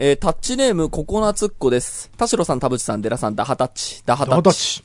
[0.00, 2.08] えー、タッチネームココナツッコです。
[2.16, 4.84] 田代さん、田淵さん、デラさん、ダハタッチ、ダハタッチ。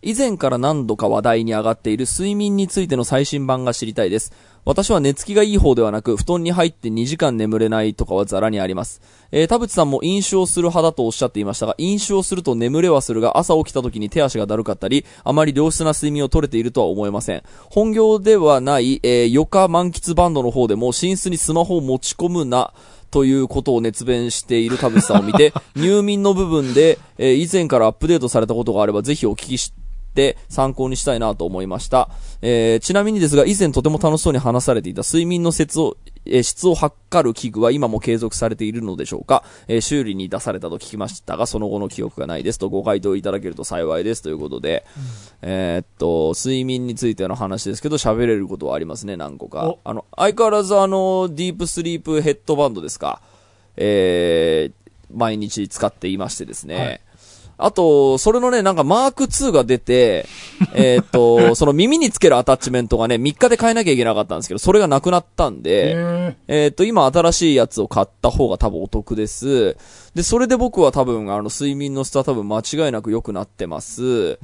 [0.00, 4.32] 以前から何度か話題に上がっている睡眠についての最新版が知りたいです。
[4.64, 9.02] 私は寝つきがいい方ではなく、布団に入って2時間眠れないとかはザラにあります。
[9.32, 17.42] えー、田淵さんも飲酒をする派だとおっしゃっていましたが、飲酒をすると眠れはするが、朝起きた時に手足がだるかったり、あまり良質な睡眠を取れているとは思えません。
[17.68, 22.72] 本業ではない、えー、余暇満喫バンドの方でも、寝室にスマホを持ち込むな、
[23.14, 29.72] ということを熱弁している田淵さんを見て、 入眠の部分で、えー以前からアップデートされたことがあれば、ぜひお聞きし
[30.16, 32.08] て、参考にしたいなと思いました。
[32.42, 44.84] えーちなみにですが、以前とても楽しそうに話されていた睡眠の質を、えー質を測る器具は今も継続されているのでしょうか、えー修理に出されたと聞きましたが、その後の記憶がないですとご回答いただけると幸いですということで、
[45.42, 49.78] えーっと、睡眠についての話ですけど、喋れることはありますね、何個かお。
[49.84, 53.20] あの、相変わらずあの、ディープスリープヘッドバンドですか？
[53.76, 56.74] えー毎日使っていましてですね。
[56.76, 57.00] はい
[57.56, 60.26] あと、それのね、なんかマーク2が出て、
[60.74, 69.76] えーっと、その耳につけるアタッチメントがね、3日で変えなきゃいけなかったんですけど、それがなくなったんで、ええーっと、今新しいやつを買った方が多分お得です。
[70.14, 74.38] で、それで僕は多分、あの、睡眠の質は多分間違いなく良くなってます。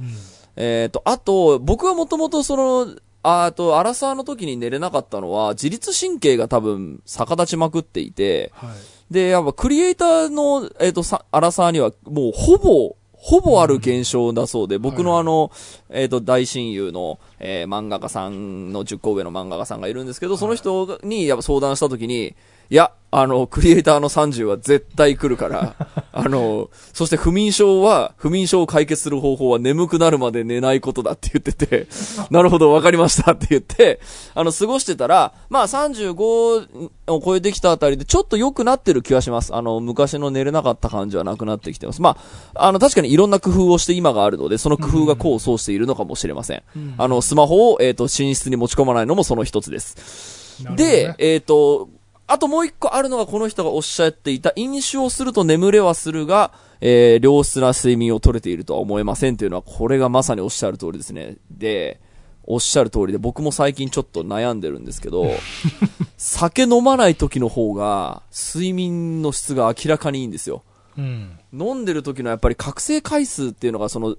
[0.55, 9.13] えーっと、あと、僕はもともとその、ああと、アラサーの時に寝れなかったのは、自律神経が多分逆立ちまくっていて、はい。
[9.13, 15.51] で、やっぱクリエイターの、えっ、と、さ、アラサーには、もうほぼ、ほぼある現象だそうで、僕のあの、
[15.91, 22.35] えっ、と、大親友の、えー漫画家さんの10個上の漫画家さんがいるんですけど、その人にやっぱ相談したときに、
[22.71, 25.75] いや、あの、クリエイターの30は絶対来るから、
[26.13, 31.87] あの、そして不眠症は、不眠症を解決する方法は眠くなるまで寝ないことだって言ってて、
[32.31, 33.99] なるほど、わかりましたって言って、
[34.33, 39.53] あの、過ごしてたら、まあ35を超えてきたあたりでちょっと良くなってる気はします。
[39.53, 42.01] あの、昔の寝れなかった感じはなくなってきてます。
[42.01, 42.17] ま
[42.53, 46.63] あ、あの、確かにいろんな工夫をして今があるので、その工夫が功を奏しているのかもしれません。
[46.97, 50.63] あの、スマホを、えっ、と、寝室に持ち込まないのもその一つです。
[50.63, 51.89] ねで、えっ、と、
[52.31, 61.37] あともう一個あるのがこの人がおっしゃっていた、飲酒をすると眠れはするが、えー良質な睡眠を取れているとは思えませんというのは、これがまさにおっしゃる通りですね。
[61.51, 61.99] で、
[62.43, 65.29] おっしゃる通りで、僕も最近ちょっと悩んでるんですけど、
[66.17, 70.63] 酒飲まない時の方が、睡眠の質が明らかにいいんですよ。
[70.97, 71.37] うん。
[71.53, 74.15] 飲んでる時のやっぱり覚醒回数っていうのがその、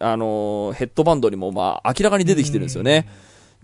[0.00, 3.08] あのーヘッドバンドにもまあ明らかに出てきてるんですよね。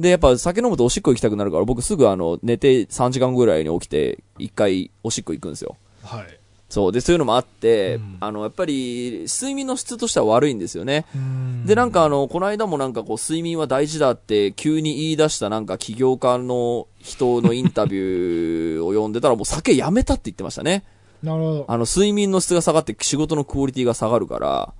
[0.00, 5.76] で、やっぱ酒飲むとおしっこ行きたくなるから、僕すぐあの、寝て3時間ぐらいに起きて、1回おしっこ行くんですよ。
[6.02, 6.40] はい。
[6.70, 6.92] そう。
[6.92, 11.04] で、そういうのもあって、うんあの、やっぱり、睡眠の質としては悪いんですよね。
[11.14, 20.84] うんで、なんかあの、この間もなんかこう、睡眠は大事だって急に言い出したなんか起業家の人のインタビューを読んでたらもう酒やめたって言ってましたね。
[21.22, 21.64] なるほど。
[21.68, 24.72] あの、睡眠の質が下がって仕事のクオリティが下がるから、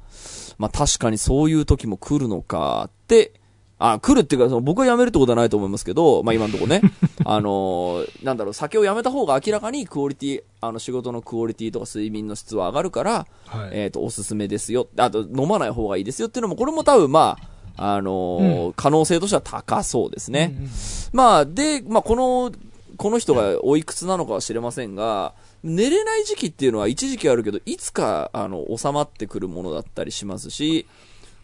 [0.59, 3.40] まあ確かにそういう時も来るのかって、
[3.81, 6.83] あ、来るっていうか、その僕は辞めるってことはないと思いますけど、まあ今のところね、
[7.25, 13.71] あのーなんだろう、酒をやめた方が明らかにクオリティ、あの仕事のクオリティとか睡眠の質は上がるから、はい。
[13.73, 14.87] えっ、と、おすすめですよ。
[14.99, 17.39] あと、飲まない方がいいですよっていうのも、これも多分ま
[17.77, 20.55] あ、あのー可能性としては高そうですね。
[20.59, 20.71] うんうん
[21.13, 22.53] まあ、で、まあ、この、
[22.99, 25.33] この人がおいくつなのかは知れませんが、
[25.65, 30.87] 寝れない時期っていうのは一時期あるけど、いつか、あの、収まってくるものだったりしますし、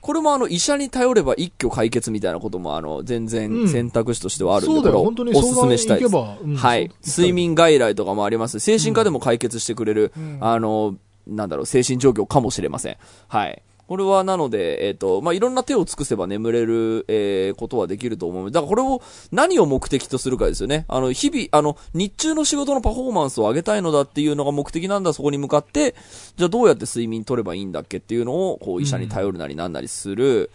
[0.06, 6.14] これもあの、医者に頼れば一挙解決みたいなことも、あの、全う然ん選択肢としてはあるんで、そうだよ、これをおすすめしたいです。
[6.14, 6.92] うんはい。
[7.04, 8.60] 睡眠外来とかもあります。
[8.60, 10.94] 精神科でも解決してくれる、うんあの、
[11.26, 12.96] なんだろう、精神状況かもしれません。
[13.26, 13.60] はい。
[13.86, 18.50] これはなので、えっ、と、まあ、いろんな手を尽くせば眠れる、えーことはできると思う。
[18.50, 20.84] だからこれを何を目的とするかですよね。
[20.88, 25.94] あの、日々、あの、日中の仕事のパフォーマンスを上げたいのだっていうのが目的なんだ、そこに向かって、
[26.36, 30.50] じゃあどうやって睡眠取ればいいんだっけっていうのを、こう、医者に頼るなりなんなりする。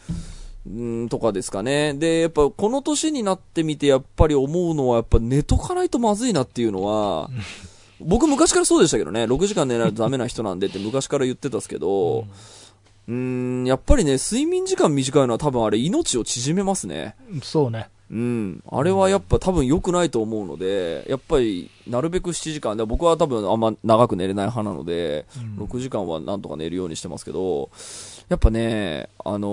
[0.68, 0.70] う
[1.06, 1.94] ん、とかですかね。
[1.94, 7.30] で、やっぱこの年になってみてやっぱり思うのはやっぱ寝とかないとまずいなっていうのは、
[8.00, 17.16] 僕昔からそうでしたけどね、6時間寝ないとダメな人なんでって昔から言ってたんですけど、うーん、やっぱりね、睡眠時間短いのは多分あれ命を縮めますね。
[17.44, 17.90] そうね。
[18.12, 18.64] うん。
[18.70, 27.70] あれはやっぱ多分良くないと思うので、やっぱりなるべく7時間で、僕は多分あんま長く寝れない派なので、うん6時間はなんとか寝るようにしてますけど、
[28.30, 29.48] やっぱね、あの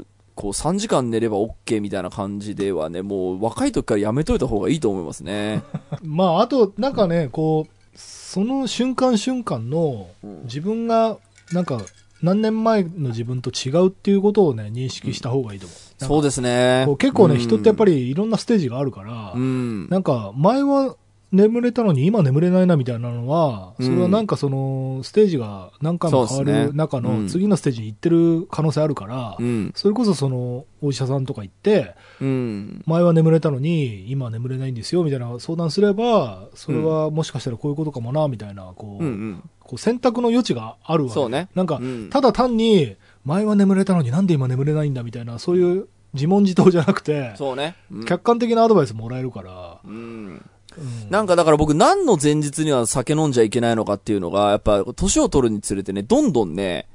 [0.00, 0.04] ー
[0.36, 5.62] こう3時間寝れば OK みたいな感じではね、もう若い時からやめといた方がいいと思いますね。
[6.02, 11.18] まあ、あと、なんかね、こう、その瞬間瞬間のうん自分が、
[11.52, 11.80] なんか、
[12.24, 16.04] 何年前の自分と違うっていうことをね、認識した方がいいと思う。
[16.04, 16.86] そうですね。
[16.98, 19.88] 結構ね、うん人ってやっぱりいろんなステージがあるから、うん。
[19.90, 20.96] なんか、前は、
[21.34, 23.86] 眠れたのに今眠れないなみたいなのは、うん。
[23.86, 27.24] それはなんかその、ステージが何回も変わる中うん。
[27.24, 29.72] の次のステージに行ってる可能性あるから、うん。
[29.74, 32.82] それこそその、お医者さんとか行って、うん。
[32.86, 41.28] 前は眠れたのに今は眠れないんですよみたいな相談すれば、それはもしかしたらこういうことかもな、みたいな、こう、選択の余地があるわけ。
[41.28, 41.48] ね。
[41.54, 42.10] なんか、うん。
[42.10, 47.74] ただ単に、前は眠れたのになんで今眠れないんだみたいな、そういう自問自答じゃなくて、そうね。
[47.90, 48.04] うん。
[48.04, 50.42] 客観的なアドバイスもらえるから、うん。
[50.78, 56.88] うんなんかだから僕何の前日には酒飲んじゃいけないのかっていうのが、やっぱ年を取るにつれてね、どんどんね、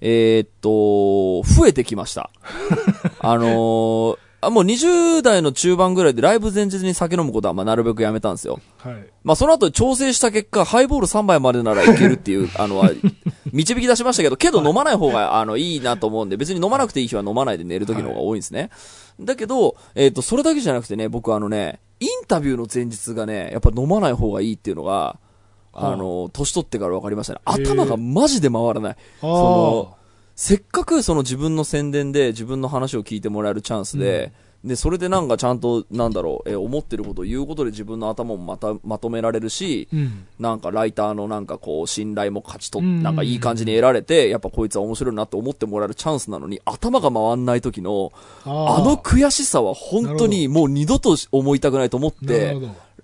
[0.00, 2.30] えーっと、増えてきました。
[3.20, 8.58] あのーあ、もう20代の中盤ぐらいでライブ前日に酒飲むことはまあなるべくやめたんですよ。
[8.78, 9.06] はい。
[9.22, 12.90] まあその後調整した結果、ハイボール3杯までならいけるっていう、あのは、
[13.52, 18.70] 導き出しましたけど、けど飲まない方が、あの、いいなと思うんで、別に飲まなくていい日は飲まないで寝る時の方が多いんですね。
[19.20, 25.18] だけど、えっ、と、それだけじゃなくてね、僕あのね、インタビューの前日がね、やっぱ飲まない方がいいっていうのが、
[25.72, 27.40] あの、年取ってから分かりましたね。
[27.44, 28.92] 頭がマジで回らない。
[28.92, 29.96] あその
[30.34, 34.32] せっかくその自分の宣伝で自分の話を聞いてもらえるチャンスで、
[34.64, 40.24] で、それでなんかちゃんと、なんだろう、えー思ってることを言うことで自分の頭もまた、まとめられるし、あ、うん。
[40.38, 48.12] なんかライターのなんかこう、信頼も勝ち取っうんなんかいい感じに得られて、やっぱこいつは面白いなって思ってもらえるチャンスなのに、頭が回んない時の、
[48.44, 52.56] ああの悔しさは本当にもう二度と思いたくないと思って。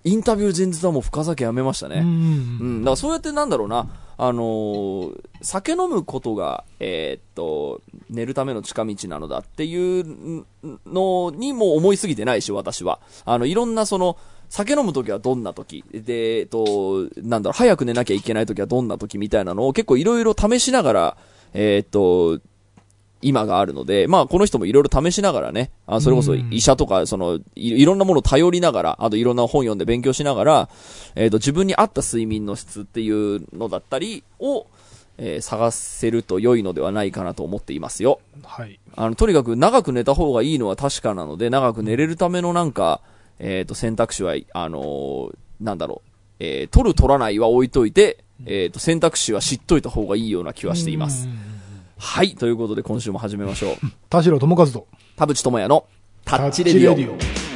[0.04, 1.96] インタビュー前日はもう深酒やめましたね。
[1.96, 7.80] うんうんううんん、だからそうやってなんだろうな、あのー酒飲むことが、えーっと、
[8.10, 10.44] 寝るための近道なのだっていう
[10.84, 12.98] のにも思いすぎてないし、私は。
[13.24, 14.16] あの、いろんなその、
[14.48, 21.16] 酒飲むときはどんなときで、えっと、なんだろう、早く寝なきゃいけないときはどんなときみたいなのを結構いろいろ試しながら、
[21.54, 22.40] えーっと、
[23.20, 30.68] 今があるので、まあこの人もいろいろ試しながらね、あそれこそ医者とか、そのい、いろんなものを頼りながら、あといろんな本読んで勉強しながら、
[31.16, 34.66] えっ、と、自分に合った睡眠の質っていうのだったりを、
[35.18, 38.20] えー探せると良いのではないかなと思っていますよ。
[38.44, 38.78] はい。
[38.94, 43.00] あの、とにかく長く寝た方がいいのは確かなので、長く寝れるためのなんか、
[43.40, 51.57] えっ、と、選択肢は、あのーなんだろう、えー取る取らないは置いといて、えっ、と、選択肢は知っといた方がいいような気はしていますうん。
[51.98, 52.36] はい。
[52.36, 53.76] ということで今週も始めましょう。
[54.08, 54.86] 田代智一と、
[55.16, 55.84] 田淵智也の
[56.24, 56.94] タッチレディオ。
[56.94, 57.48] タッチレディオ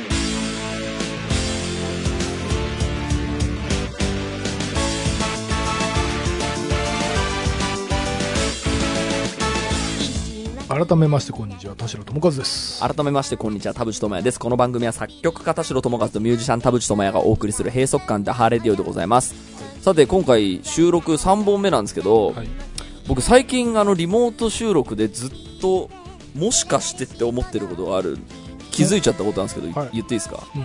[10.86, 12.80] 改めましてこんにちは、田代智一です。
[12.80, 19.34] 改めましてこんにちは田淵智也ですこの番組は作曲家田代智一とミュージシャン田淵智也がお送りする閉塞感打破レディオでございます、
[19.82, 22.71] さて今回収録3本目なんですけど、はい。
[23.12, 25.30] 僕最近あのリモート収録でずっ
[25.60, 25.90] と
[26.34, 28.16] もしかしてって思ってることがある
[28.70, 30.38] 気づいちゃったことなんですけど、はい言っていいですか？
[30.56, 30.64] うん。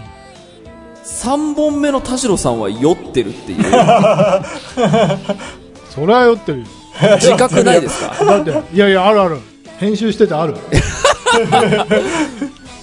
[1.03, 3.63] 3本目の田代さんは酔ってるっていう
[5.91, 6.65] それは酔ってるよ。
[7.19, 8.15] 自覚ないですか？
[8.23, 9.39] だって、いやいや、あるある。
[9.77, 10.55] 編集しててある。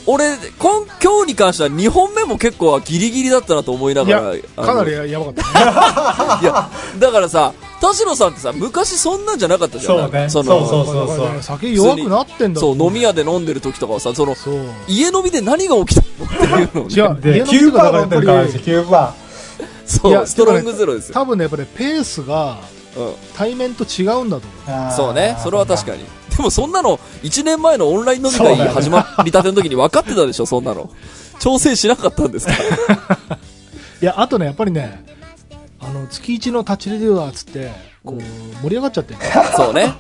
[0.07, 0.27] 俺
[0.59, 4.29] 今今日に関しては2本目も結構ギリギリだったなと思いないがやら、
[4.59, 5.49] あのかなりややばかったね。
[6.43, 6.69] いや、
[6.99, 9.99] だからさ、田代さんってさ、昔そんなんじゃなかったじゃん。
[9.99, 14.65] そうねそのそうそうそうだから酒弱くなってんだそう、飲み屋で飲んでる時とかはさ、その、そう。
[14.89, 16.27] 家飲みで何が起きたの？
[16.27, 19.15] っていうのをね違う、で、家飲み9とかバー飲んでるからですよ、9バ
[19.87, 21.15] そう、ストロングゼロですよ。
[21.15, 22.59] 多分ね、やっぱりペースが
[22.97, 23.13] うん。
[23.37, 24.71] 対面と違うんだと思う。
[24.71, 24.93] ー。
[24.93, 25.99] そうね、それは確かに。
[25.99, 26.05] に。
[26.37, 30.89] でもそんなの、1年前のオンライン飲み会始まりたての時に分かってたでしょ、そんなの。
[31.41, 32.53] 調整しなかったんですか？
[34.01, 35.05] いや、あとね、やっぱりね、
[35.87, 37.71] あの、月一のタッチレディオだっつって、
[38.05, 39.15] こう、盛り上がっちゃって
[39.57, 39.93] そうね。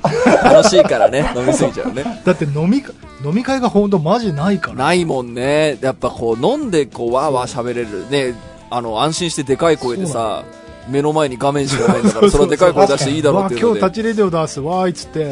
[0.42, 2.22] 楽しいからね、 飲みすぎちゃうね。
[2.24, 2.92] だって飲みか、
[3.24, 4.76] 飲み会がほんとマジないから。
[4.76, 5.78] ないもんね。
[5.80, 8.06] やっぱこう、飲んでこう、わーわー喋れる。
[8.10, 8.34] ね、
[8.70, 10.44] あの、安心してでかい声でさ、
[10.88, 13.56] 目の前に画面しかないんだから、そ そうそうれでかい声出していいだろうって。
[13.56, 15.24] 今日タッチレディオ出す、わーいっつって、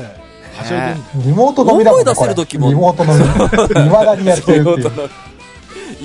[0.57, 3.25] はしゃいでんのリモート飲みだもんね大声出せる時もリモート飲み。
[3.89, 5.11] 未だにやってるっていう。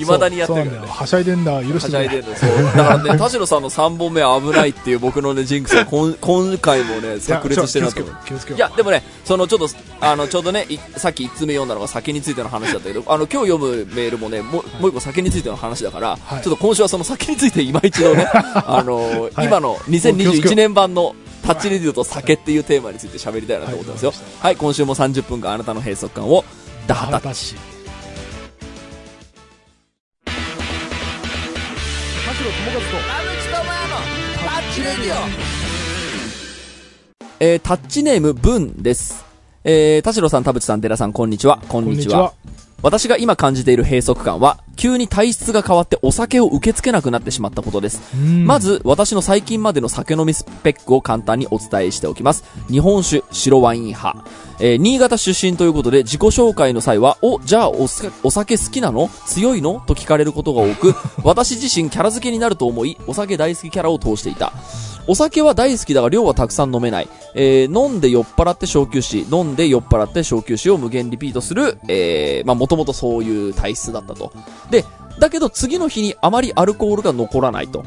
[0.00, 0.88] いまだにやってるからね。
[0.88, 1.90] はしゃいでんだ、許はしてくれ。
[1.90, 2.34] しゃいでるの。
[2.36, 2.62] そう。
[2.64, 8.54] だからね、 田代さんの3本目は危ないっていう僕のね、ジンクスが今 今回もね、炸裂してるなと思う。
[8.54, 9.68] いや、でもね、そのちょっと、
[10.00, 24.10] あの、ちょうどね、いさっき1つ目読んだのが酒についての話だったけど、あの、今日読むメールもね、もう、もう一個酒についての話だから、はいちょっと今週はその酒について今一度ね、 あの、はい今の気をつけよ2021う年版のタッチレディオと酒っていうテーマについて喋りたいなと思ってますよ。
[24.10, 26.44] はいはい、今週も30分間あなたの閉塞感を、
[26.86, 27.77] ダハタッチ。
[37.40, 39.24] えー、タッチネーム、ブンです。
[39.64, 41.60] えー、田代さん、田淵さん、寺さん、こんにちは。
[41.68, 42.32] こんにちは。
[42.82, 48.00] 私が今感じている閉塞感は、急に体質が変わってお酒を受け付けなくなってしまったことです。
[48.14, 52.44] うんまず、私の最近までの酒飲みスペックを簡単にお伝えしておきます。
[52.70, 54.24] 日本酒、白ワイン派。
[54.60, 59.10] えー新潟出身ということで、自己紹介の際は、お、じゃあお酒好きなの？
[59.26, 59.82] 強いの？
[59.86, 60.94] と聞かれることが多く、
[61.24, 64.52] 私自身キャラ付けになると思い、お酒大好きキャラを通していた。
[65.10, 67.08] お酒は大好きだが量はたくさん飲めない。
[67.34, 74.32] えー飲んで酔っ払って小休止、飲んで酔っ払って小休止を無限リピートする、えー、まあもともとそういう体質だったと。
[74.70, 74.84] で、
[75.18, 77.84] だけど次の日にあまりアルコールが残らないと。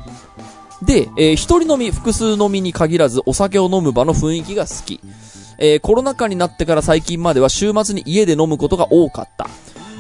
[0.82, 5.00] で、えー一人飲み、複数飲みに限らずお酒を飲む場の雰囲気が好き。
[5.58, 9.48] えーコロナ禍になってから最近までは週末に家で飲むことが多かった。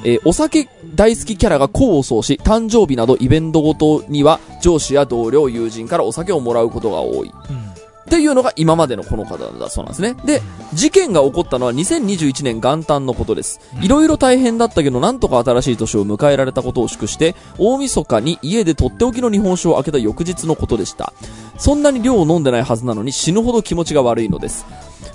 [0.04, 7.32] えーお酒大好きキャラが功を奏し、誕生日などイベントごとには上司や同僚、友人からお酒をもらうことが多い。
[7.50, 7.71] うん
[8.02, 10.16] っていうのが今までのこの方だそうなんですね。
[10.26, 10.42] で、
[10.74, 13.60] 事件が起こったのは2021年元旦のことです。
[13.82, 21.14] いろいろ大変だったけど、なんとか新しい年を迎えられたことを祝して、大晦日に家でとっておきの日本酒を開けた翌日のことでした。
[21.58, 24.66] そんなに量を飲んでないはずなのに死ぬほど気持ちが悪いのです。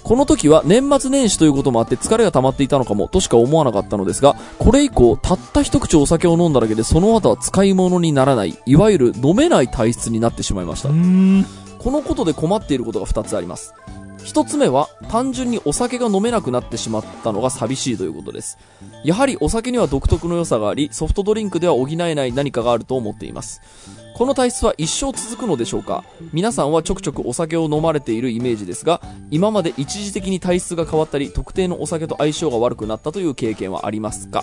[0.02, 10.92] この時は年末年始ということもあって疲れが溜まっていたのかもとしか思わなかったのですが、これ以降、たった一口お酒を飲んだだけでその後は使い物にならない、いわゆる飲めない体質になってしまいましたう。
[10.92, 11.44] ん
[11.86, 13.72] このことで困っていることが2つあります。
[14.18, 18.58] 1つ目は、単純にお酒が飲めなくなってしまったのが寂しいということです。
[19.04, 23.60] やはりお酒には独特の良さがあり、ソフトドリンクでは補えない何かがあると思っています。
[24.16, 26.02] この体質は一生続くのでしょうか？
[26.32, 29.00] 皆さんはちょくちょくお酒を飲まれているイメージですが、
[29.30, 34.42] 今まで一時的に体質が変わったり、特定のお酒と相性が悪くなったという経験はありますか？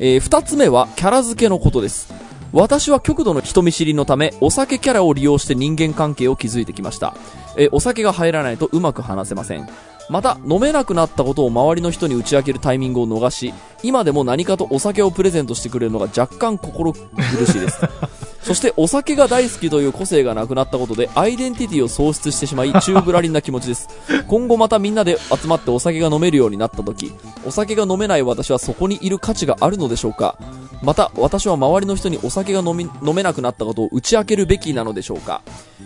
[0.00, 2.14] えー二つ目は、キャラ付けのことです。
[2.52, 7.14] 私は極度の人見知りのため、お酒キャラを利用して人間関係を築いてきました。
[7.56, 9.66] えお酒が入らないとうまく話せません。
[10.10, 17.00] また、飲めなくなったことを周りの人に打ち明けるタイミングを逃し、今でも何かとお酒をプレゼントしてくれるのが若干心苦
[17.46, 17.80] しいです。
[18.42, 23.88] そして、お酒が大好きという個性がなくなったことで、アイデンティティを喪失してしまい、宙ぶらりんな気持ちです。
[24.26, 27.12] 今後またみんなで集まってお酒が飲めるようになった時、
[27.46, 30.38] お酒が飲めない私はそこにいる価値があるのでしょうか
[30.82, 35.42] また、私は周りの人にお酒が飲み、飲めなくなったことを打ち明けるべきなのでしょうか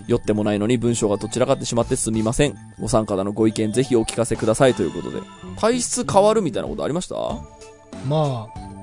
[0.07, 2.57] 酔ってもないのに文章がどちらかってしまってすみません。
[2.81, 5.21] ご参加のご意見ぜひお聞かせくださいということで。
[5.59, 7.15] 体質変わるみたいなことありました？
[8.07, 8.76] まあ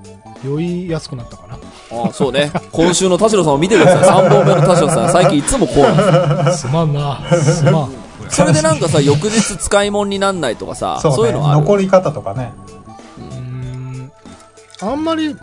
[0.43, 1.55] 酔いやすくなったかな。
[1.55, 2.51] ああ、そうね。
[2.71, 4.25] 今週の田代さんを見てください。
[4.25, 6.59] 3本目の田代さん、最近いつもこうなんです。
[6.59, 7.21] すまんな。
[7.37, 7.91] すまん。
[8.29, 11.59] それでなんかさ、翌日使い物になんないとかさ、そうそうねいうのある？
[11.61, 12.51] 残り方とかね。
[13.17, 14.11] うーん。
[14.81, 15.35] あんまり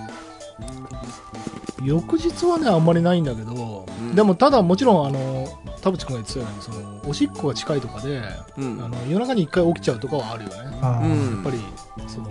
[1.84, 4.14] 翌日はねあんまりないんだけど、うん。
[4.14, 5.46] でもただもちろんあの
[5.82, 8.22] 田淵君が言ってたようにそのおしっこが近いとかで、
[8.58, 8.82] うん。
[8.84, 10.56] あの夜中に一回起きちゃうとかはあるよね。
[10.56, 10.66] う
[11.06, 11.34] ん。
[11.36, 11.60] やっぱり
[12.08, 12.28] その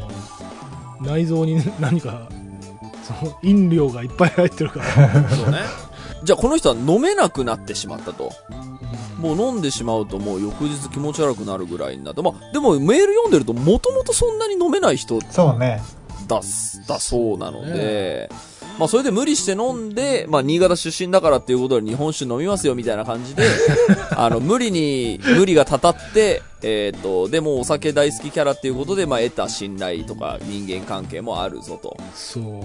[1.02, 2.28] 内臓に何か
[3.14, 5.60] その飲料がいっぱい入ってるから、そうね。
[6.24, 8.32] じゃあこの人は飲めなくなってしまったと。
[8.52, 8.70] うん
[9.20, 12.22] もう飲んでしまうともう翌日気持ち悪くなるぐらいになって。
[12.22, 15.82] まあ、でもメール読んでるともともとそんなに飲めない人そうね
[16.30, 18.30] だす、だそうなので、
[18.78, 23.44] まあそれで無理して飲んで、まあ新潟出身だからっていうことで日本酒飲みますよみたいな感じで、
[24.16, 31.98] あの、無理に、無理がたたって、えっ、と、でもお酒大好きキャラっていうことで、まあ得た信頼とか人間関係もあるぞと。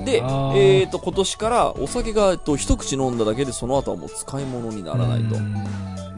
[0.05, 5.39] で、なえっ、と、今年からお酒が、えっと、一口飲んだだけでその後はもう使い物にならないとう。
[5.39, 5.55] ん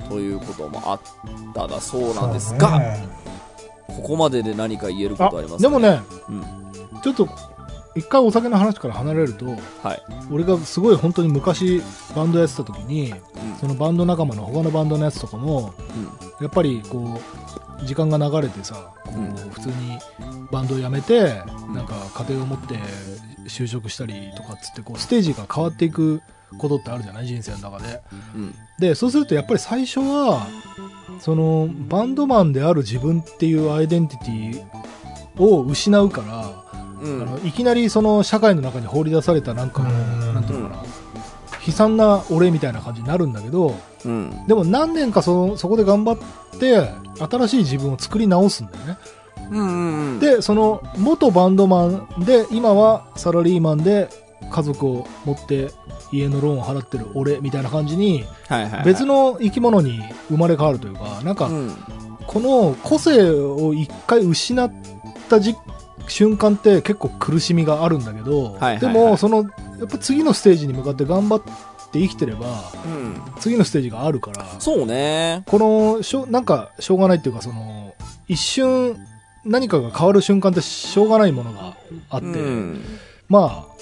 [0.09, 1.01] ということもあっ
[1.55, 3.09] ただそうなんですが、ね
[3.87, 6.45] ここまでで何か言えるこあとありますでもね、うん。
[7.03, 7.29] ちょっと
[7.95, 10.03] 一回お酒の話から離れるとはい。
[10.31, 11.83] 俺がすごい本当に昔
[12.15, 13.15] バンドやってた時に
[13.61, 15.73] そのバンド仲間の他のバンドのやつとかも
[16.41, 16.45] うん。
[16.45, 17.21] やっぱりこ
[17.83, 19.35] う時間が流れてさこううん。
[19.51, 19.99] 普通に
[20.51, 21.75] バンドを辞めてうん。
[21.75, 21.95] なんか
[22.27, 22.75] 家庭を持って
[23.47, 26.21] 就職したりとかっつってこうステージが変わっていく
[26.59, 27.27] ことってあるじゃない？
[27.27, 28.03] 人生の中で。
[28.35, 28.55] うん。
[28.79, 30.47] でそうするとやっぱり最初は
[31.19, 36.65] そのバンドマンである自分っていうアイデンティティを失うから
[37.03, 37.23] うん。
[37.23, 39.97] あのいきなりその社会の中に放り出されたなんかもうう
[40.31, 40.83] んなんていうのかな
[41.67, 44.47] 悲惨な俺みたいな感じになるんだけどうん。
[44.47, 48.99] でも何年かそのそこで頑張って新しい自分を作り直すんだよね
[49.51, 50.19] うんうんうん。
[50.21, 54.09] でその元バンドマンで今はサラリーマンで
[54.51, 55.71] 家族を持って
[56.13, 58.25] 家のローンを払ってる俺みたいな感じに
[58.85, 61.77] 別の生き物に生まれ変わるというかなんかうん。
[62.27, 64.73] この個性を一回失っ
[65.29, 65.55] たじ
[66.09, 69.45] 瞬間って結構苦しみがあるんだけど、でもその
[69.79, 71.41] やっぱ次のステージに向かって頑張っ
[71.93, 72.47] て生きてれば
[72.85, 73.23] うん。
[73.39, 75.45] 次のステージがあるからそうね。
[75.47, 77.95] このしょなんかしょうがないっていうかその
[78.29, 78.97] 一瞬
[79.45, 81.77] 何かが変わる瞬間ってしょうがないものが
[82.11, 82.85] あって、うん。
[83.29, 83.77] まあ、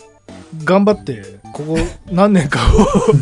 [0.64, 1.78] 頑張って、ここ
[2.10, 2.58] 何年か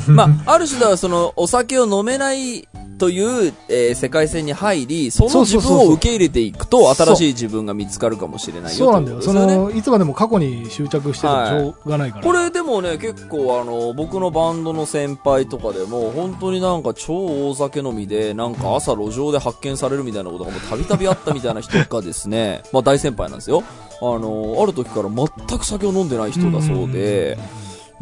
[0.08, 2.66] を、 まあ、ある種ではその、お酒を飲めない
[2.98, 9.20] という、えー世界線に入り、その自分を受け入れていくと、新しい自分が見つかるかもしれないよそうなんだよ。
[9.20, 9.32] そ。
[9.32, 12.24] の、いつまでも過去に執着しててもしょうがないから。
[12.24, 23.62] これでもね、結構あの、僕のバンドの先輩とかでも、本当になんか超大酒飲みで、なんか朝路上で発見されるみたいなことがたびたびあったみたいな人がですね、 まあ大先輩なんですよ。
[24.00, 27.38] あの、ある時から全く酒を飲んでない人だそうで、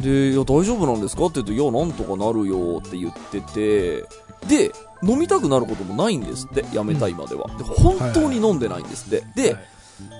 [0.01, 1.25] で、いや、大丈夫なんですか？
[1.25, 4.05] って言うと、いや、なんとかなるよって言ってて、
[4.47, 4.71] で、
[5.03, 7.47] 飲みたくなることもないんですって、やめた今では。
[7.57, 9.23] で、本当に飲んでないんですって。
[9.35, 9.63] で、はい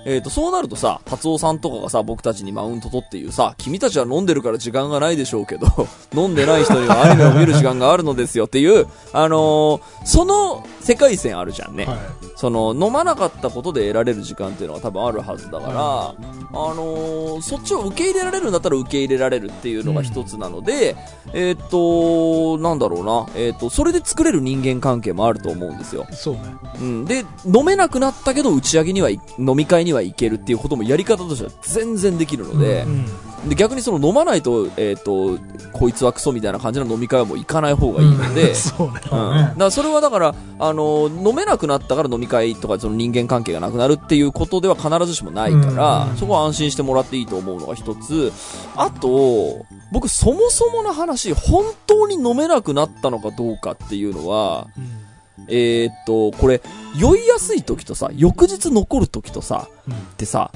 [0.06, 5.68] えっ、と、そうなるとさ、達夫さんとかがさ、僕たちにマウント取っていうさ、君たちは飲んでるから時間がないでしょうけど、
[6.16, 11.86] 飲んでない人にはアニメを見る時間があるのですよっていう、あのーその世界線あるじゃんね。
[11.86, 11.98] はい。
[12.42, 16.14] その、飲まなかったことで得られる時間っていうのが多分あるはずだから、あ
[16.54, 20.96] のーそっちを受け入れられるんだったら受け入れられるっていうのが一つなので、
[21.34, 26.08] えーっと、なんだろうな、えーっと、それで作れる人間関係もあると思うんですよ。
[26.12, 26.42] そうね。
[26.80, 27.06] うん。
[27.06, 33.06] で、飲めなくなったけど打ち上げにはい、飲み会には行けるっていうこともやり方としては全然できるので、うん。
[33.48, 35.40] で逆にその飲まないと、えーっと、
[35.74, 39.02] こいつはクソみたいな感じの飲み会はもう行かない方がいいので、そうね。
[39.12, 46.18] うん、だそれはだから、あの飲めなくなったから飲み会とかその人間関係がなくなるっていうことでは必ずしもないから、うん。
[46.18, 48.32] そこは安心してもらっていいと思うのが一つ。
[48.76, 55.02] あと、僕そもそもの話、本当に飲めなくなったのかどうかっていうのは、うん。
[55.48, 56.62] えーっと、これ、
[56.96, 59.94] 酔いやすい時とさ、翌日残る時とさ、うん。
[59.94, 60.52] ってさ、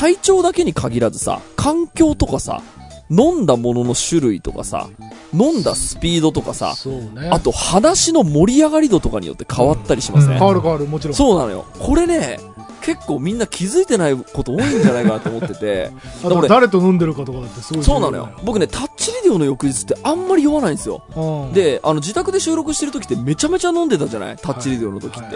[0.00, 2.62] 体調だけに限らずさ、環境とかさ、
[3.10, 4.88] 飲んだものの種類とかさ、
[5.34, 6.74] 飲んだスピードとかさ、
[7.14, 7.28] ね。
[7.30, 10.34] あと話の盛り上がり度とかによって変わったりしますね。
[10.34, 11.14] うん変わる変わる、もちろん。
[11.14, 11.66] そうなのよ。
[11.78, 12.40] これね、
[12.80, 15.90] 結構みんな気づいてないこと多いんじゃないかなと思ってて。
[16.24, 18.30] あと誰と飲んでるかとかだってすごいそうなのよ。
[18.42, 21.02] 僕ね、タッチリデオの翌日ってあんまり酔わないんですよ。
[21.14, 24.36] うんで、あの、自宅で収録してる時ってめちゃめちゃ飲んでたじゃない？
[24.38, 25.20] タッチリデオの時って。
[25.20, 25.34] はい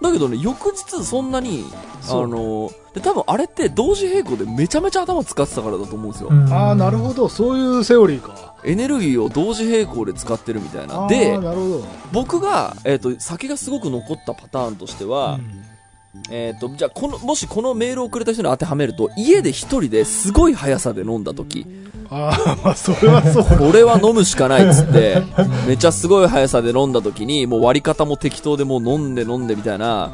[0.00, 1.64] だけどね、翌日そんなに、
[2.08, 6.30] あの、で、多分あれって同時並行でめちゃめちゃ頭使ってたからだと思うんですよ。
[6.50, 7.28] ああ、なるほど。
[7.28, 8.54] そういうセオリーか。
[8.64, 11.04] エネルギーを同時並行で使ってるみたいな。
[11.04, 11.84] あでー、なるほど。
[12.12, 15.64] 僕が、えっ、と、酒がすごく残ったパターンとしては、うん
[16.30, 21.66] えっ、と、じゃあ、この、もしこのメールをくれた人に当てはめると、家で一人ですごい速さで飲んだ時、
[22.10, 23.44] ああ、まあ、それはそう。
[23.58, 25.22] これは飲むしかないっつって、
[25.66, 30.10] めっちゃすごい速さで飲んだ時に、もう割り方も適当でもう飲んで飲んでみたいな、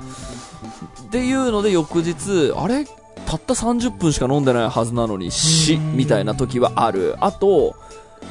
[1.06, 2.84] っていうので翌日、あれ？
[3.26, 7.14] たった30分しか飲んでないはずなのに、し、みたいな時はある。
[7.20, 7.76] あと、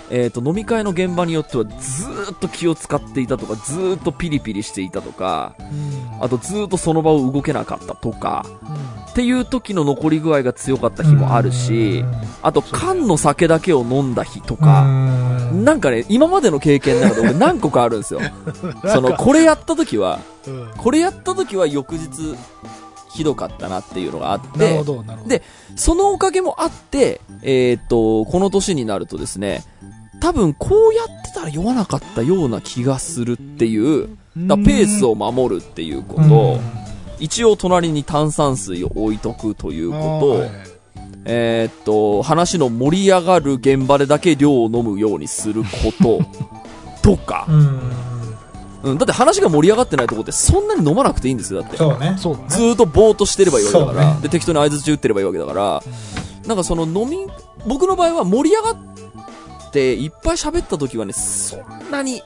[0.10, 5.56] えっ、と、飲み会の現場によってはずーっと気を使っていたとか、ずーっとピリピリしていたとか、
[6.20, 8.46] あとずーっとその場を動けなかったとか、
[9.12, 12.04] っていう時の残り具合が強かった日もあるし、
[12.42, 14.84] あと缶の酒だけを飲んだ日とか、
[15.54, 18.22] なんかね、今までの経験の中で俺何個かあるんですよ。
[18.92, 20.72] その、これやった時は、うん。
[20.78, 22.36] これやった時は翌日、
[23.14, 24.84] ひどかったなっていうのがあって。
[25.28, 25.44] で
[25.76, 29.64] そのおかげもあって、えーっと、この年になるとですね、
[30.20, 36.60] 多分こうやってたら酔わなかったような気がするっていう、だペースを守るっていうこと、
[37.20, 45.70] 一応隣に炭酸水を置いとくということ、えーっと、話の盛り上がる現場でだけ量を飲むようにするこ
[46.02, 46.22] と、
[47.02, 47.48] とか、
[48.84, 51.78] うん、だって話が盛り上がってないとこってそんなに飲まなくていいんですよ、だって。
[51.78, 52.16] そうね。
[52.20, 52.50] そうだね。
[52.50, 55.84] ずーっとぼーっとしてればいいわけだから、そうねで、適当に合図打ってればいいわけだから、
[56.46, 57.26] なんかその飲み、
[57.66, 62.22] 僕の場合は盛り上がっていっぱい喋った時はね、そんなに、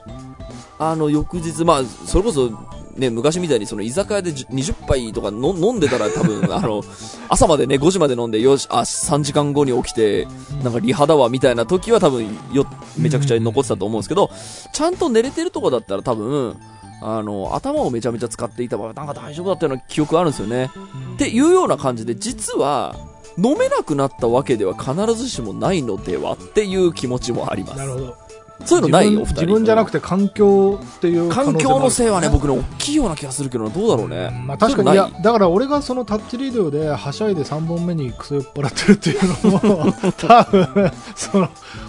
[0.80, 2.50] あの、翌日、まあ、それこそ、
[2.98, 6.82] ね、昔みたいにその居酒屋で20杯とか飲んでたら多分、あの、
[7.28, 10.26] 朝までね、5時まで飲んで、よし、あ、3時間後に起きて、
[10.62, 14.30] なんかリハだわ、みたいな時は多分、よ、めちゃくちゃ残ってたと思うんですけど、
[14.72, 16.56] ちゃんと寝れてるとこだったら多分、
[17.00, 20.70] あの、頭をめちゃめちゃ使っていた場合、なんか大丈夫だったような記憶あるんですよね。
[21.14, 22.96] っていうような感じで、実は、
[23.36, 27.78] 飲めなくなったわけでは必ずしもないのではっていう気持ちもあります。
[27.78, 28.27] なるほど。
[28.64, 29.40] そういうのない自分お二人。
[29.40, 34.30] 自分じゃなくて環境っていう可能性環境のせいはね、僕ね、大きいような気がするけどな、どうだろうね。
[34.46, 41.48] まあ確かに、いやだから俺がそのタッチリデオではしゃいで3本目にクソ酔っ払ってるっていうのも、 多分、その、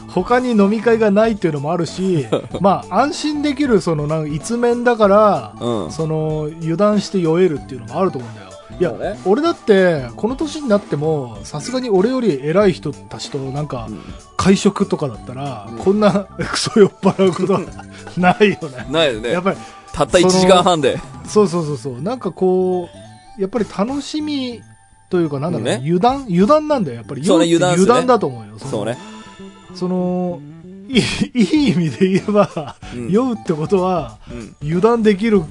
[0.10, 2.28] 他に飲み会がないっていうのもあるし、
[2.60, 5.92] まあ安心できるそのなんか一面だから、うん。
[5.92, 8.39] その油断して酔えるっていうのもあると思うんだよ。
[8.80, 8.94] いや、
[9.26, 14.02] 俺だってこの年になってもさすがに俺より偉い人たちとなんかうん
[14.38, 17.62] 会食とかだったら、うんこんな クソ酔っ払うことは
[18.18, 18.88] ないよね。
[18.90, 19.44] ないよねやっ。
[19.44, 19.58] ぱり
[19.92, 20.98] たった1時間半で。
[21.26, 22.90] そうそうそうそうなんかこ
[23.38, 24.62] うやっぱり楽しみ
[25.10, 27.26] というか、なんだろうねね、油断油断なんだよ、やっぱり。
[27.26, 28.54] そう油断ね油断だと思うよ。
[28.54, 28.98] のそうね。
[29.76, 30.40] その、
[30.88, 34.56] いい意味で言えば、うん酔うってことは、うん。
[34.62, 35.42] 油断できる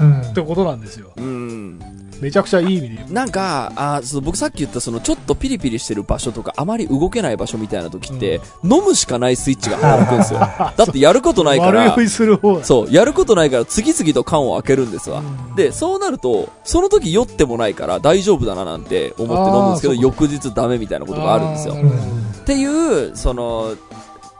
[0.00, 1.12] うんってことなんですよ。
[1.16, 1.78] うん。
[2.22, 3.04] めちゃくちゃいい意味で。
[3.12, 10.38] なんか、あーそう僕さっき言ったそのちょっとピリピリしてる場所とかあまり動けない場所みたいな時って、飲むしかないスイッチが働くんですよ。
[10.76, 12.64] だってやることないから悪酔い、する方だ。
[12.64, 15.18] そう、やることないから次々と缶を開けるんですわ。
[15.18, 22.64] うんで、そうなると、その時酔ってもないから大丈夫だななんて思って飲むんですけど、翌日ダメみたいなことがあるんですよってい
[23.10, 23.74] う、その、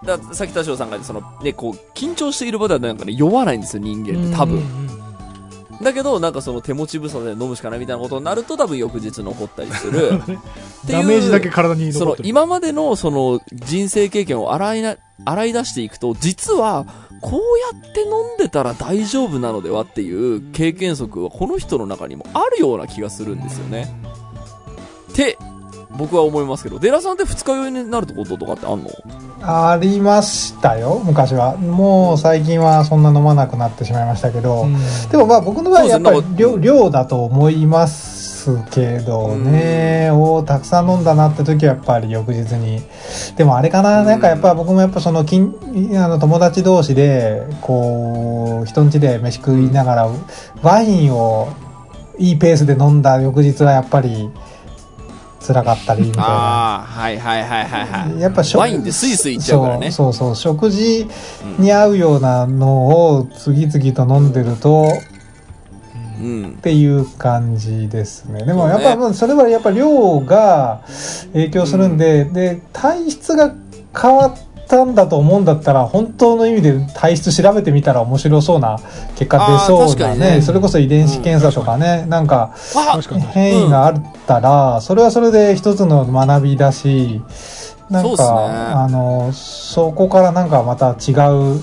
[0.05, 4.63] ださっき田代さんがその、ね、こう、緊張している場ではなんかね、酔わないんですよ、人間って多分。
[5.83, 10.21] だけど、なんかその手持ち無沙汰で飲むしかないみたいなことになると多分翌日残ったりする。
[10.89, 12.29] ダメージだけ体にその残ってる。
[12.29, 16.87] 今までのその人生経験を洗いな、洗い出していくと、実は、
[17.21, 23.95] こうやって飲んでたら大丈夫なのではっていう経験則はこの人の中にもあるような気がするんですよね。
[25.13, 25.39] って、
[25.97, 28.91] 僕は思いますけど、デラさんって二日酔いになることとかってあんの？
[29.43, 31.57] ありましたよ、昔は。
[31.57, 34.77] もう最近はそんな飲まなくなってしまいましたけど、うん。
[35.11, 38.23] でもまあ僕の場合はやっぱり量量だと思います
[38.71, 42.83] けどね、をたくさん飲んだなって時はやっぱり翌日に。
[43.37, 45.55] でもあれかな、なんかやっぱ僕もやっぱその近
[45.97, 50.11] あの友達同士で、こう、人ん家で飯食いながら、
[50.63, 51.49] ワインを
[52.19, 54.31] いいペースで飲んだ翌日はやっぱり
[55.43, 56.25] 辛かったりみたいな。
[56.25, 58.21] ああ、はいはいはいはいはい。
[58.21, 59.91] やっぱ食ワインってスイスイいっちゃうからね。
[59.91, 61.07] そうそうそう食事
[61.59, 64.93] に合うようなのを次々と飲んでると
[66.21, 66.61] うんっ。
[66.61, 70.83] ていう感じですねでもやっぱまあそれはやっぱ量が
[71.33, 73.53] 影響するんで、で体質が
[74.01, 78.79] 変わったんだと思うんだったら本当の意味で体質調べてみたら面白そうな
[79.17, 83.23] 結果出そうだねにねそれこそ遺伝子検査とかね、なんかあ確かに。
[83.23, 87.21] 変異があったら、それはそれで一つの学びだし、
[87.91, 88.29] なんか、ね。
[88.75, 91.63] あの、そこからなんかまた違う、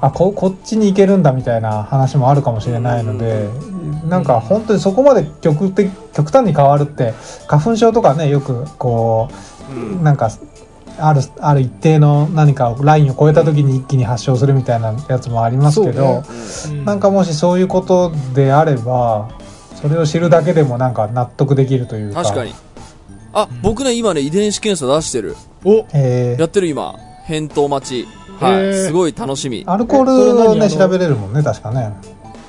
[0.00, 3.48] あ、こ、こっちに行けるんだみたいな話もあるかもしれないので、
[4.08, 7.14] なんか本当にそこまで極的、極端に変わるって、
[7.46, 9.28] 花粉症とかね、よくこ
[9.70, 10.00] うん。
[10.00, 10.30] う、なんか、
[11.00, 16.22] ある、ある一定の何かラインを超えた時に一気に発症するみたいなやつもありますけど、
[16.68, 19.28] うんなんかもしそういうことであれば、
[19.80, 22.22] それを知るだけでもなんか納得できるというか。
[22.22, 22.54] 確かに。
[23.32, 25.36] あ、僕ね、今ね、遺伝子検査出してる。
[25.64, 26.94] おえーやってる今。
[27.24, 28.08] 返答待ち。
[28.40, 28.74] はい。
[28.74, 29.62] すごい楽しみ。
[29.66, 30.12] アルコール
[30.50, 31.92] をね、の調べれるもんね、確かね。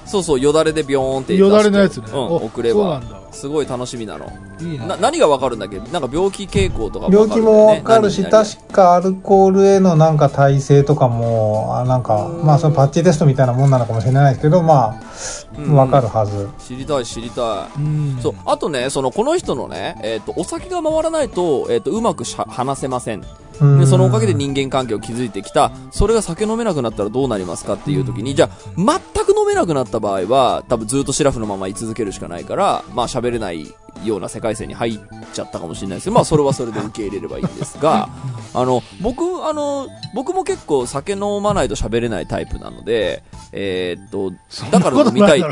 [0.05, 2.05] そうそう、よだれでビョーンってよだれのやつね。
[2.11, 3.09] うん、お送ればそうなん。
[3.09, 3.20] だ。
[3.31, 4.31] すごい楽しみなの。
[4.59, 4.85] いいね。
[4.85, 5.79] な、何がわかるんだっけ？
[5.79, 14.99] なんか病気傾向とか病気もわかるし、確かアルコールへのなんか耐性とかも、あなんか、まあそのパッチテストみたいなもんなのかもしれないですけど、ま
[15.57, 16.49] うんあ、わかるはず。
[16.59, 17.79] 知りたい知りたい。
[17.79, 18.33] うんそう。
[18.45, 23.23] あとね、その、この人のね、えっ、と、お酒が回らないと、えっ、と、うまくしゃ話せません。
[23.61, 23.79] うん。
[23.79, 34.99] で、そのおかげで人間関係を築いてきた、それが酒飲めなくなったらどうなりますかっていう時に、じゃあ、全く飲めなくなった場合は、多分ずっとシラフのまま居続けるしかないから、まあ喋れないような世界線に入っ
[35.33, 36.03] ちゃったかもしれないです。
[36.05, 38.09] けど、まあそれはそれで受け入れればいいんですが、
[38.53, 44.31] あの、僕、あの、僕も結構酒飲まないと喋れないタイプなので、えーっと、
[44.71, 45.39] だから飲みたい。
[45.39, 45.47] いや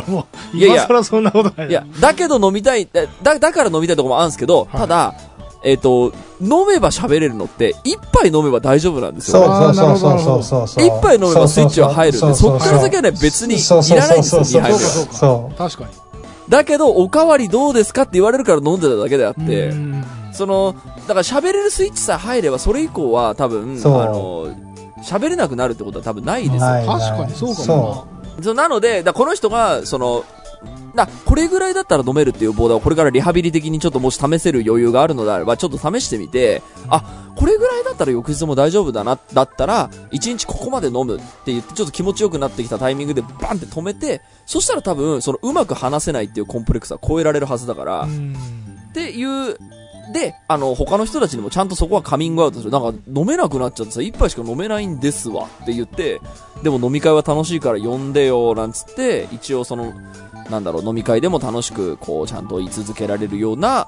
[0.53, 0.75] いや。
[0.75, 5.13] 今更そんなことないいや、だけど飲みたい、だ、だだから飲みたいとこもあるんですけど、ただ、
[5.61, 9.47] えっ、と、飲めば喋れるのって、一杯飲めば大丈夫なんですそうよ。
[9.47, 10.85] そうそうそうそうそうそう。
[10.85, 14.79] 一杯飲めばスイッチは入るんで、そっから先はね、別にいらないんですよ、2杯目は。
[14.79, 15.89] そうかそ確かに。
[16.47, 20.75] だけど、おかわりどうですかって言われるから飲んでただけであってう、んその、
[21.07, 26.59] だから喋れるスイッチさえ入れば、それ以降は多分、あそうの、喋れなくなるってことは多分ないですよ。
[26.61, 28.07] 確かにそうかも
[28.41, 30.23] そうなので、だこの人が、その、
[30.93, 49.57] な、これぐらいだったら飲めるっていうボーダーをこれからリハビリ的にちょっともし試せる余裕があるのであれば、ちょっと試してみて、あ、これぐらいだったら翌日も大丈夫だな、だったら、1日ここまで飲むって言って、ちょっと気持ちよくなってきたタイミングでバンって止めて、そしたら多分、そのうまく話せないっていうコンプレックスは超えられるはずだから、っていう、
[50.11, 52.71] で、あの、他の人たちにもちゃんとそこはカミングアウトする。
[52.71, 56.19] なんか、飲めなくなっちゃってさ、一杯しか飲めないんですわって言って、
[56.63, 59.93] でも飲み会は楽しいから呼んでよ、なんつって、一応その、
[60.49, 63.87] なんだろう、飲み会でも楽しく、こう、ちゃんと居続けられるような、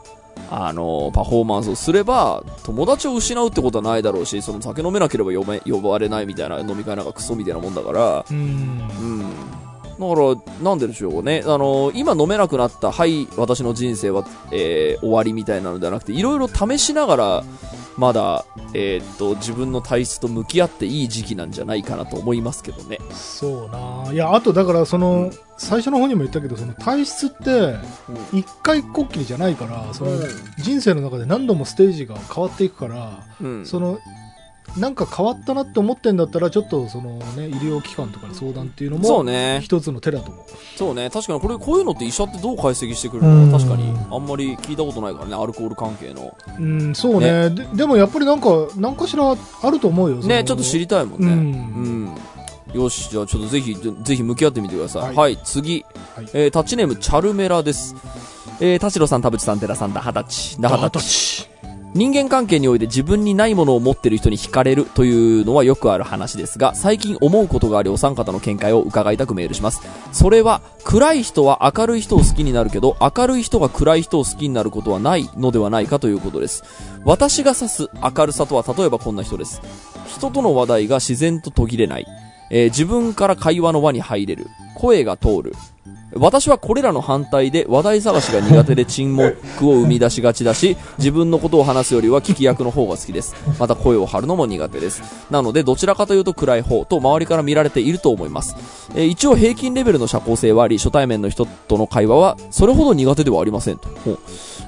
[0.50, 9.20] あの、パフォーマンスをすれば、友達を失うってことはないだろうし、その酒飲めなければ呼べ呼ばれないみたいな飲み会なんかクソみたいなもんだから、うんうん。
[9.22, 11.44] だから、なんででしょうね。
[11.46, 17.44] あの、今飲めなくなった、はい、私の人生は、えー終わりみたいなのではなくて、いろいろ試しながら
[18.02, 22.98] まだ、えーっと、自分の体質と向き合っていい時期なんじゃないかなと思いますけどね。
[23.12, 24.12] そうな。
[24.12, 27.76] いや、あとだから、その、最初の方にも言ったけど、その体質って、
[28.34, 30.18] 一回こっきりじゃないから、その、
[30.58, 33.66] 人生の中で何度もステージが変わっていくから、うん。
[33.68, 34.00] その、
[34.78, 39.60] なんか変わったなって思ってんだったら、ちょっとそのね、医療機関とかに相談っていうのも、そうね。
[39.62, 40.46] 一つの手だと思う。
[40.78, 41.10] そうね。
[41.10, 43.36] 確かにこれ、こういうのって医者ってどう解析してくれるの？
[43.36, 46.36] かうん確かに、あんまり聞いたことないからね、アルコール関係の。
[46.60, 47.50] うん、そうね。
[47.50, 50.18] ででもやっぱりなんか、なんかしらあると思うよ。
[50.18, 51.28] ね、ちょっと知りたいもんね。
[51.28, 52.18] ううんん。
[52.74, 55.16] よし、じゃあちょっとぜひ、ぜひ向き合ってみてください。
[55.16, 55.86] は、はいい次。
[56.16, 57.96] はいえータッチネーム、チャルメラです。
[58.62, 60.62] えー、田代さん、田淵さん、寺さん、だはたち。
[60.62, 60.94] だ二ち。
[60.94, 61.51] 十歳。
[61.94, 69.82] 人間関係において自分にないものを持ってる人に惹かれるというのはよくある話ですが、最近思うことがありお三方の見解を伺いたくメールします。
[70.14, 76.64] それは、暗い人は明るい人を好きになるけど、明るい人が暗い人を好きになることはないのではないかということです。
[77.04, 79.62] 私が指す明るさとは例えばこんな人です。
[80.08, 82.08] 人との話題が自然と途切れない。
[82.52, 84.48] えー自分から会話の輪に入れる。
[84.76, 85.54] 声が通る。
[86.16, 89.38] 私はこれらの反対で話題探しが苦手で沈黙
[89.70, 93.36] を生み出しがちだし、自分のことを話すよりは聞き役の方が好きです。
[93.60, 95.02] また声を張るのも苦手です。
[95.32, 98.56] なのでどちらかというと暗い方と周りから見られていると思います。
[98.96, 103.90] えー一応平均レベルの社交性はあり、初対面の人との会話はそれほど苦手ではありませんと。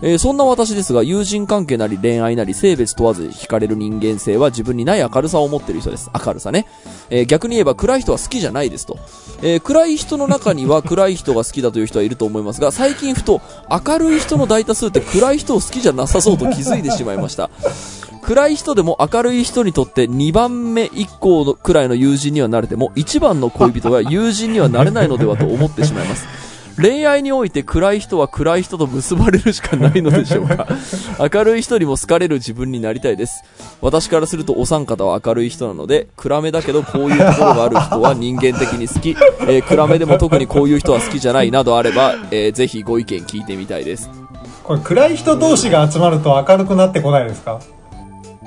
[0.01, 6.09] えーそんな私ですが、友人関係なり恋愛なり性別問わず惹かれる人間性は自分にない明るさを持っている人です。
[6.25, 6.67] 明るさね。
[7.09, 8.97] えー逆に言えば暗い人は好きじゃないですと。
[9.41, 17.49] え暗い人の中には暗い人が好きだという人はいると思いますが、最近ふと明るい人の大多数って暗い人を好きじゃなさそうと気づいてしまいました。
[18.21, 26.52] 暗い人でも明るい人にとって2番目以降のくらいの友人にはなれても1番の恋人は友人にはなれないのではと思ってしまいます。
[26.81, 30.67] 恋愛において暗い人は暗い人と結ばれるしかないのでしょうか？
[31.33, 33.43] 明るい人にも好かれる自分になりたいです。
[33.81, 44.09] 私からするとお三方は明るい人なので、暗めだけどこういうところがある人は人間的に好き、えー暗めでも特にこういう人は好きじゃないなどあれば、えーぜひご意見聞いてみたいです。
[44.63, 47.59] これ暗い人同士が集まると明るくなってこないですか？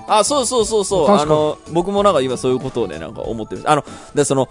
[0.08, 1.10] あ、そうそうそうそう。
[1.10, 3.62] あの、僕もなんか今そういうことをね、なんか思ってる。
[3.66, 3.84] あの、
[4.14, 4.48] で、その、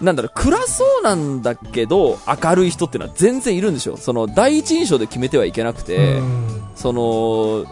[0.00, 3.96] なんだろう、暗そうなんだけど、明るい人っていうのは全然いるんでしょ。
[3.96, 7.66] その、第一印象で決めてはいけなくて、うんその、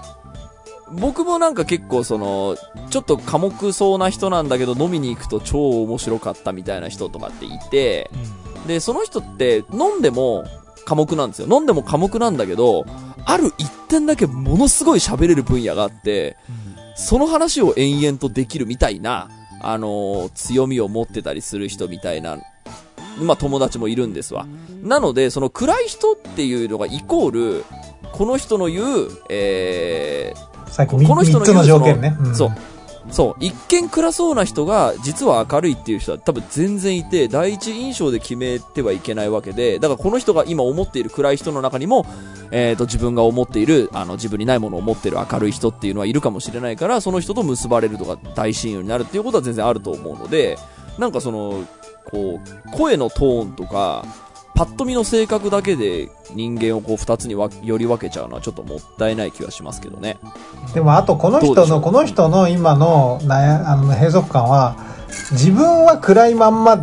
[0.93, 2.57] 僕もなんか結構その、
[2.91, 8.11] ちょっと寡黙そうな人なんだけど飲みに行くと超面白かったみたいな人とかっていて、
[8.67, 10.45] で、その人って飲んでも
[10.85, 11.49] 寡黙なんですよ。
[11.51, 12.85] 飲んでも寡黙なんだけど、
[13.25, 16.37] ある一点だけものすごい喋れる分野があって、
[16.97, 19.29] その話を延々とできるみたいな、
[19.71, 22.39] あのー強みを持ってたりする人みたいな、
[23.21, 24.47] まあ友達もいるんですわ。
[24.83, 27.65] なので、その暗い人っていうのがイコール、
[28.13, 30.35] この人の言う、え
[30.69, 32.11] さっきみこの人3つのの言う条件ね。
[32.11, 32.51] んそう。
[33.11, 42.05] そう、一見暗そうな人が、実は明るいっていう人は多分全然いて、第一印象で決めてはいけないわけで、だからこの人が今思っている暗い人の中にも、
[42.51, 50.59] えーと、自分が思っている、あの、自分にないものを持っている明るい人っていうのはいるかもしれないから、その人と結ばれるとか大親友になるっていうことは全然あると思うので、
[50.99, 51.65] なんかその、
[52.11, 54.05] こう、声のトーンとか、
[54.57, 60.17] パッと見の性格だけで人間をこう二つにわより分けちゃうのはちょっともったいない気はしますけどね。
[60.73, 64.77] でもあとこの人の、この人の今の悩あの閉塞感は、
[65.33, 66.79] 自分は暗いまんま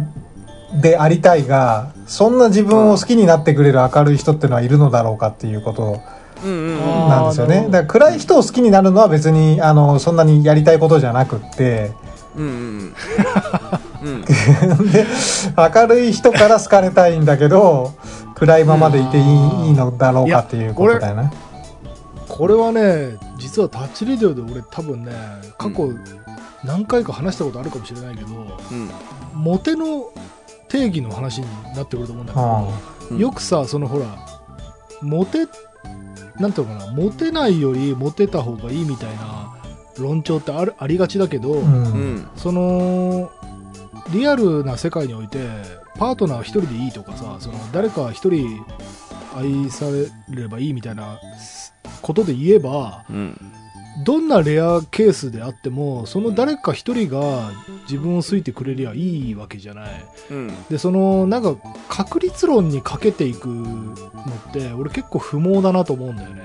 [0.80, 6.00] でありたいが、そんな自分を好きになってくれる明るい人ってのはいるのだろうかっていうこと
[6.46, 7.68] なんですよね。
[7.72, 11.92] だから暗い人を好きになるのは別に、あの、そんなにやりたいことじゃなくって、
[12.36, 12.96] うんうん
[14.04, 14.26] うん。
[15.58, 17.94] 明るい人から好かれたいんだけど、
[18.36, 21.32] 暗いままでいていい,、のだろうかっていうことだよね。
[22.28, 25.12] これはね、実はタッチレディオで俺多分ね、
[25.58, 25.92] 過去
[26.63, 28.89] 何回か話したことあるかもしれないけど、うん。
[29.34, 30.06] モテの
[30.68, 32.46] 定義の話になってくると思うんだけど、
[33.12, 34.06] うんよくさ、そのほら、
[35.02, 35.46] モテ、
[36.39, 39.54] なんていうのかな、モテないよりモテた方がいいみたいな
[40.00, 41.84] 論調ってあるありがちだけど、うん。
[41.84, 42.28] うん。
[42.36, 43.30] その、
[44.12, 45.48] リアルな世界において、
[45.98, 48.66] パートナー一人でいいとかさ、その誰か一人
[49.36, 51.20] 愛されればいいみたいな
[52.02, 53.38] ことで言えば、うん。
[54.04, 57.52] どんなレアケースであっても、その誰か一人が
[57.84, 60.06] 自分を好いてくれりゃいいわけじゃない。
[60.32, 60.66] うん。
[60.68, 61.56] で、その、なんか、
[61.89, 63.94] 確率論にかけていくの
[64.50, 66.42] って、俺結構不毛だなと思うんだよね。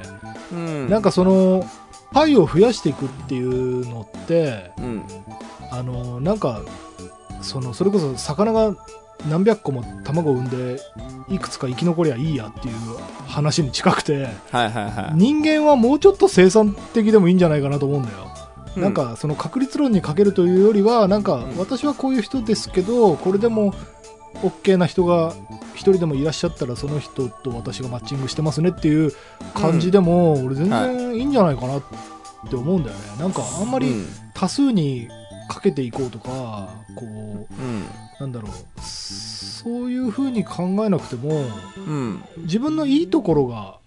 [0.53, 0.90] うん。
[0.90, 1.64] なんかその、
[2.12, 5.03] パイを増やしていくっていうのって、うん。
[5.71, 6.61] あの、なんか、
[7.42, 8.74] その、それこそ魚が
[9.29, 10.81] 何百個も卵を産んで、
[11.29, 12.74] いくつか生き残りゃいいやっていう
[13.27, 15.16] 話に近くて、はいはいはい。
[15.16, 18.29] 人間はもうちょっと生産的でもいいんじゃないかなと思うんだよ。
[18.77, 18.83] うん。
[18.83, 21.57] なんかその確率論にかけるというよりはなんかん。
[21.59, 23.74] 私はこういう人ですけどこれでも
[24.42, 25.35] OK な人が
[25.74, 29.12] 一人でもいらっしゃったらその人と私がマッチングしてますねっていう
[29.55, 31.83] 感じでも、俺全然いいんじゃないかなっ
[32.48, 33.03] て思うんだよね。
[33.18, 34.07] なんかあんまりうん。
[34.35, 35.09] 多数に
[35.48, 37.84] かけていこうとかこううん
[38.20, 38.80] なんだろう。
[38.80, 41.44] そういう風に考えなくても
[41.76, 42.24] うん。
[42.38, 43.78] 自分のいいところが、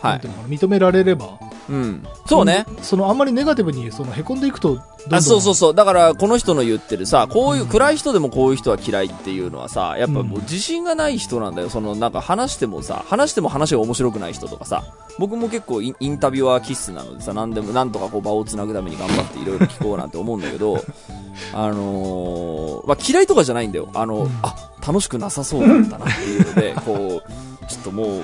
[0.00, 0.20] はい。
[0.48, 1.38] 認められれば。
[1.68, 2.06] うん。
[2.26, 2.66] そうね。
[2.82, 4.78] そのあんまりネガティブにそのへこんでいくと
[5.10, 5.74] あそうそうそう。
[5.74, 11.70] だからこの人の言ってるさこういう暗い人でもこういう人は嫌いっていうのはさやっぱもう自信がない人なんだよ。
[11.70, 14.84] そのなんか話してもさ話しても話が面白くない人とかさ
[15.18, 20.76] 僕も結構インタビュアー気質なのでさ何でもなんとかこう場をつなぐために頑張っていろいろ聞こうなんて思うんだけど
[21.52, 23.88] あのーまあ、嫌いとかじゃないんだよ。
[23.94, 24.38] あの、うん。
[24.42, 24.54] あ
[24.86, 28.22] 楽しくなさそうだったなっていうのでこうちょっともう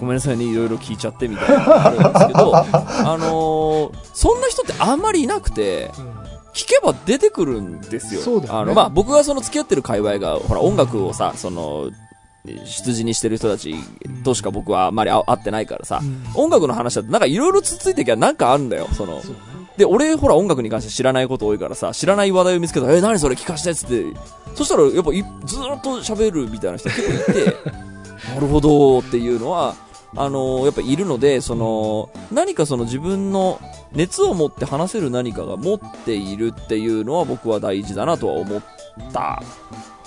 [0.00, 2.64] ごめんなさいねいろいろ聞いちゃってみたいなのがあるんですけど あ
[3.18, 6.12] のーそんな人ってあんまりいなくてうん
[6.54, 8.20] 聞けば出てくるんですよ。
[8.20, 11.90] そうだよねあの、まあ、僕がその付き合ってる界隈が、ほら、音楽をさ、その、
[12.44, 12.52] 出
[12.90, 13.74] 自にしてる人たち
[14.24, 19.22] としか僕はあんまり会会ってないからさ、うん音楽の話だとなんかいろいろつっついてきゃなんかあるんだよ、その。
[19.22, 19.36] そうね
[19.78, 24.04] で、俺、ほら、音楽に関して知らないこと多いからさ、知らない話題を見つけたら、え、何それ聞かしてっつって、
[24.54, 27.56] そしたら、やっぱい、ずーっと喋るみたいな人結構いて、
[28.28, 29.74] なるほどっていうのは、
[30.14, 33.60] あのーやっぱいるので、その、何かその自分の
[33.92, 38.62] 熱を持って話せる何かが持っているっていうのは僕は大事だなとは思っ
[39.12, 39.42] た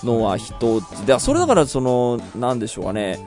[0.04, 1.06] のは一つ。
[1.06, 3.20] で、それだからその、なんでしょうかね、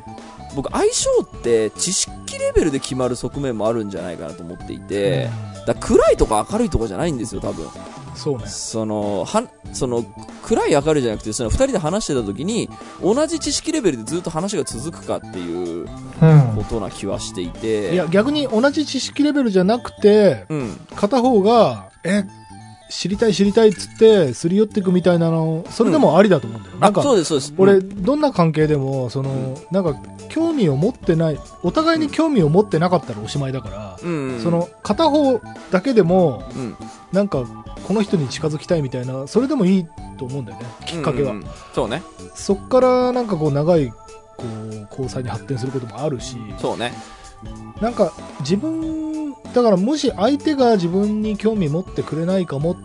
[0.55, 5.29] 僕相性って知識レベルで決まる側面もあるんじゃないかなと思っていて、
[5.67, 7.69] だから暗いとか明るいとかじゃないんですよ、多分。
[8.15, 10.05] そうねその、は、その、
[10.43, 12.69] 暗い明るいじゃなくて、その二人で話してた時に、
[13.03, 15.87] 同じ知識レベルでずっと話が続くかっていう
[16.21, 17.93] うんことな気はしていて。
[17.93, 20.81] いや逆に同じ知識レベルじゃなくてうん。
[20.97, 22.25] 片方がえ
[22.91, 27.55] 知りたい知りたいっつってすり寄っていくみたいなのそれでもありだと思うんだよ、なんあ、かそうです、そうです。
[27.59, 28.03] 俺、うん。
[28.03, 29.95] どんな関係でもその、なんか
[30.29, 36.77] 興味を持ってないお互いに興味を持ってなかったらおしまいだから、うんうん、その片方だけでもうん、
[37.13, 37.45] なんか
[37.87, 39.87] この人に近づきたいみたいなそれでもいい
[40.19, 41.51] と思うんだよねきっかけは、うんうんうん。
[41.75, 42.03] そうね。
[42.35, 43.97] そっからなんかこう長いこ
[44.41, 46.37] う交際に発展することもあるし。
[46.59, 46.93] そうね。
[47.81, 52.77] なんか自分だからもし相手が自分に興味持ってくれないかもっ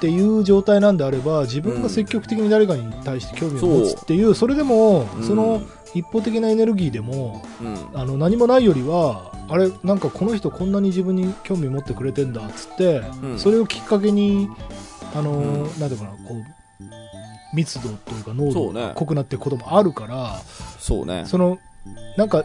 [0.00, 5.22] ていう状態なんであれば自分が積極的に誰かに対して興味を持つっていう、それでもうん。
[5.22, 7.76] その一方的なエネルギーでもうん。
[7.92, 13.38] あの何もないよりはあれなんかこの人こんなに自分に興味持ってくれてんだっつって、うん。
[13.38, 14.48] それをきっかけに
[15.14, 15.62] あの、うん。
[15.78, 16.60] なんていうかなこう
[17.54, 20.40] 密度というか濃度濃くなっていくこともあるから
[20.78, 21.24] そうね。
[21.26, 21.58] その
[22.16, 22.44] なんか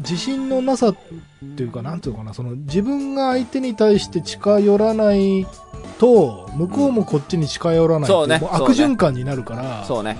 [0.00, 0.96] 自信のなさっ
[1.56, 5.46] ていうかなんていうのかなその自分が相手に対して近寄らない
[5.98, 10.16] と向こうもこっちに近寄らないっていうそうねもう悪循環になるから、そうね。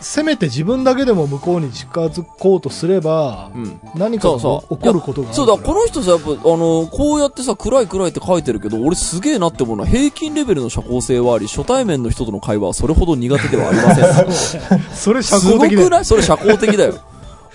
[0.00, 3.80] せめて自分だけでも向こうに近づこうとすれば、うん。
[3.94, 14.80] 何か起こることがあるそうだ、この人さ、やっぱ、あの、こうやってさ、暗い暗いって書いてるけど、俺すげえなって思うのは、平均レベルの社交性はあり、初対面の人との会話はそれほど苦手ではありません。
[14.94, 16.04] それ社すご交的だよくない？
[16.04, 16.94] それ社交的だよ。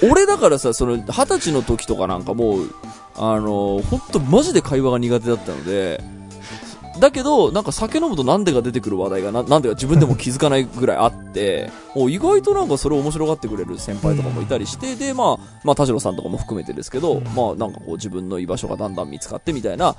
[0.03, 2.69] 俺だからさ、その、二十歳の時とかなんかもう、
[3.15, 6.01] あの、ほんとマジで会話が苦手だったので、
[6.99, 19.95] だけど、なんか酒飲むとなんでが出てくる話題がな、なんでか自分でも気づかないぐらいあって、 お意外となんかそれを面白がってくれる先輩とかもいたりして、で、まあ、まあ、田代さんとかも含めてですけど、まあ、なんかこう自分の居場所がだんだん見つかってみたいな。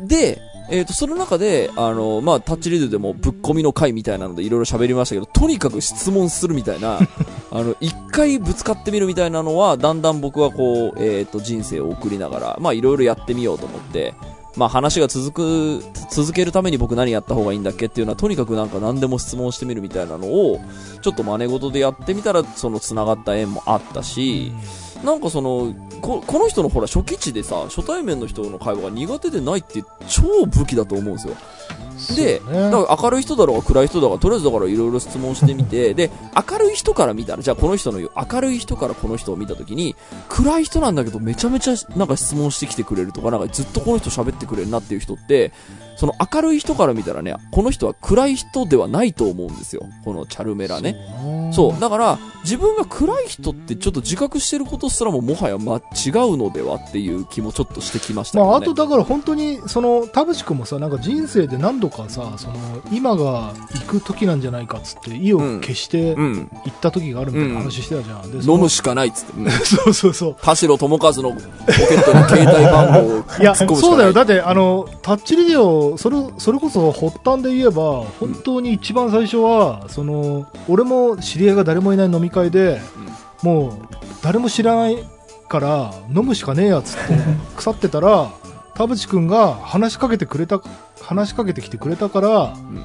[0.00, 6.98] で、えっ、と、その中で、あの、まあ、タッチリードでもぶっ込みの回みたいなのでいろいろ喋りましたけど、とにかく質問するみたいな、
[7.50, 14.14] あの、一回ぶつかってみるみたいなのは、だんだん僕はこう、えっ、と、人生を送りながら、まあ、いろいろやってみようと思って、
[14.56, 20.60] まあ、話が続く、続けるために僕何やった方がいいんだっけっていうのは、とにかくなんか何でも質問してみるみたいなのを、
[21.00, 24.52] ちょっと真似事でやってみたら、その繋がった縁もあったし、
[25.04, 31.34] なんかそのこ、この人のほら初期値でさ、初対面の人の会話が苦手でないって超武器だと思うんですよ。
[32.14, 36.10] で、ねだから明るい人だろうが暗い人だろうが、とりあえずだからいろいろ質問してみて、 で、
[36.50, 39.94] 明るい人から見たら、じゃあこの人の言う、明るい人からこの人を見たときに、
[40.28, 45.52] 暗い人なんだけどめちゃめちゃなんか質問してきてくれるとか、なんかずっとこの人喋ってくれるなっていう人って、
[45.96, 49.84] その明るい人から見たらね、この人は暗い人ではないと思うんですよ。
[50.04, 50.96] このチャルメラね。
[51.52, 51.80] そう。
[51.80, 58.44] だから、自分が暗い人ってちょっと自覚してることすらももはや、ま、違うのではっていう気もちょっとしてきましたね。
[58.44, 62.54] まあ、あとだから本当にその田淵君もさなんか人生で何度かさその
[62.90, 66.50] 今が行く時なんじゃないかっつって意を消してうん。
[66.64, 69.32] 行った時があるみたいな話してたじゃん、で飲むしかないっつって。
[69.38, 73.54] う んそうそうそう 田代智和のポケットに携帯番号をいや。
[73.54, 82.80] そうだよだってあのタッチリディオとそれそれこそ発端で言えば本当に一番最初はその俺も知り合いが誰もいない飲み会で
[83.42, 83.72] もう
[84.22, 84.98] 誰も知らない
[85.48, 87.00] から飲むしかねえやつって
[87.56, 88.30] 腐ってたら
[88.74, 90.60] 田淵君が話しかけてくれた
[91.02, 92.84] 話しかけてきてくれたからん。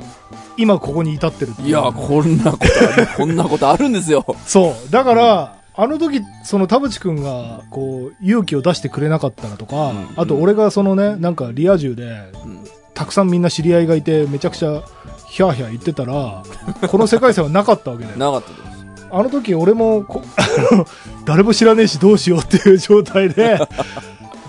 [0.57, 1.67] 今ここに至ってるっていう。
[1.67, 4.25] いや、こんなことある、 こんなことあるんですよ。
[4.45, 4.91] そう。
[4.91, 10.07] だから、あの時その田淵君がこう勇気を出してくれなかったらとか、うん。
[10.15, 12.63] あと俺がそのねなんかリア充でうん。
[12.95, 14.81] たくさんみんな知り合いがいてめちゃくちゃ
[15.27, 16.41] ヒャーヒャー言ってたら
[16.89, 19.07] この世界線はなかったわけだよなかったです。
[19.11, 20.03] あの時俺も
[21.25, 23.59] 誰も知らねえしどうしようっていう状態で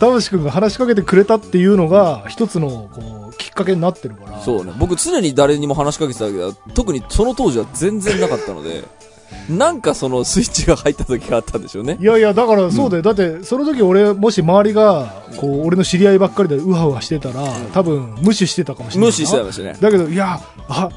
[0.00, 4.72] 田淵君が話しかけてくれたっていうのが一つのこうきっかけになってるからそうね。
[4.78, 8.84] 僕常に誰にも話しかけてたけど、特にその当時は全然なかったので、
[9.48, 11.98] なんかそのスイッチが入った時があったんでしょうね。
[12.00, 13.02] いやいや、だからそうだよ。
[13.02, 19.06] だって、その時俺、もし周りが、こう、俺の知り合いばっかりでウハウハしてたら、多分、無視してたかもしれないな。
[19.06, 19.76] 無視してましたね。
[19.80, 20.88] だけど、いや、あ、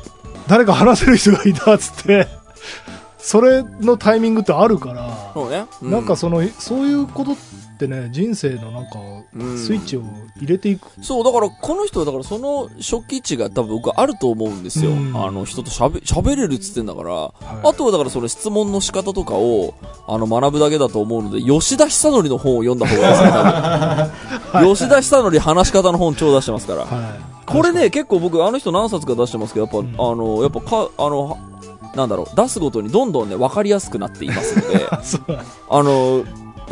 [0.47, 2.27] 誰か話せる人がいたっつって、
[3.17, 5.65] それのタイミングってあるから、そうね。
[5.81, 7.35] うなんかその、そういうこと
[7.85, 8.99] ってね、人生のなんか
[9.33, 10.03] うん、スイッチを
[10.37, 10.87] 入れていく。
[11.01, 14.91] そう、だから、この人は、だから、その初期値が多分僕あると思うんですよ。
[14.91, 19.73] うんあの、人と喋、喋れるっつってんだから、はいあとはだから、その質問の仕方とかを、
[20.07, 24.75] あの、学ぶだけだと思うので、吉田久典の本を読んだ方がいいですね、多分。
[24.75, 26.85] 吉田久典話し方の本超出してますから。
[26.85, 27.19] はい。
[27.45, 31.37] これね、結構僕、あの人何冊か出してますけど、やっぱ、んあの、やっぱか、あの、
[31.95, 36.23] なんだろう、出すごとにどんどんね、分かりやすくなっていますので、 あの、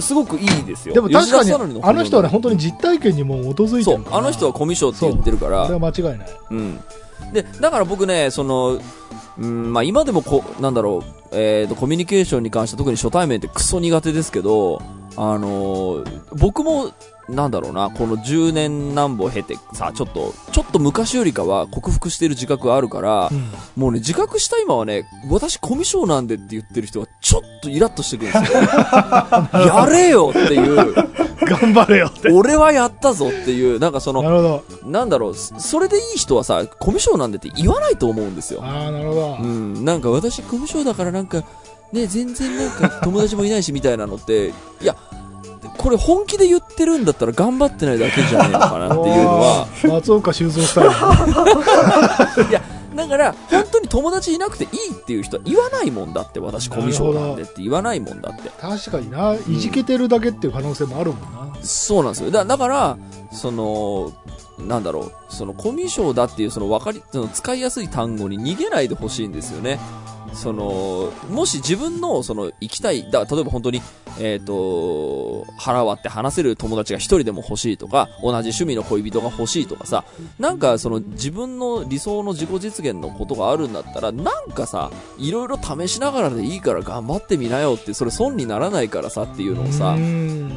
[0.01, 0.95] すごくいいですよ。
[0.95, 4.17] でも確かにあの人はね、本本当に実体験にも基づいてそうるか、ら。
[4.17, 6.29] あの人はコミュ障って言ってるから、これは間違いない。
[6.51, 6.79] うん。
[7.33, 8.79] で、だから僕ね、その、
[9.37, 14.81] うん、まあ今でもこ、なんだろう、えっ、と、コミュニケーションに関して特に初対面ってクソ苦手ですけど、
[15.17, 16.91] あのー僕も、
[17.29, 28.61] なんだろうな、この10年何歩経てさ、ちょっと、ちょっと昔よりかは克服している自覚があるからう、んもうね、自覚した今はね、私コミュ障なんでって言ってる人はちょっとイラッとしてくるんですよ。
[29.65, 30.93] やれよっていう、
[31.45, 32.31] 頑張れよって。
[32.31, 34.99] 俺はやったぞっていう、なんかそのな。
[34.99, 38.61] なんだろう、それでいい人はさ、コミュ障なんでって言わないと思うんですよ。
[38.63, 39.37] ああ、なるほど。
[39.39, 41.43] うん、なんか私コミュ障だからなんか、
[41.91, 44.53] ね、全然なんか友達もいないしみたいなのって、い
[44.85, 44.95] や、
[45.79, 50.91] これ本気で言ってるんだったら頑張ってないだけじゃねえのかなっていうのは、 松岡修造スタイル。
[52.51, 52.61] いや、
[52.93, 58.51] だから、本当に友達いなくていいっていう人は言わないもんだって、私コミュ障なんでって言わないもんだって。
[58.59, 61.55] 確かにな、いじけてるだけっていう可能性もあるもんな。
[61.61, 62.31] そうなんですよ。
[62.31, 62.97] だだから、
[63.31, 64.11] その、
[64.59, 69.79] なんだろう、そのコミュ障だっていうその分かり、その使いやすい単語に逃げないでほしいんですよね。
[70.33, 73.81] その、もし自分のその行きたい、だ例えば本当に、
[74.19, 80.03] えっ、と、腹割って話せる友達が一人でも欲しいとか、同じ趣味の恋人が欲しいとかさ、
[80.39, 89.95] なんかその自分の理想の自己実現のことがあるんだったら、なんかさ、いろいろ試しながらでいいから頑張ってみなよって、それ損にならないからさっていうのをさ、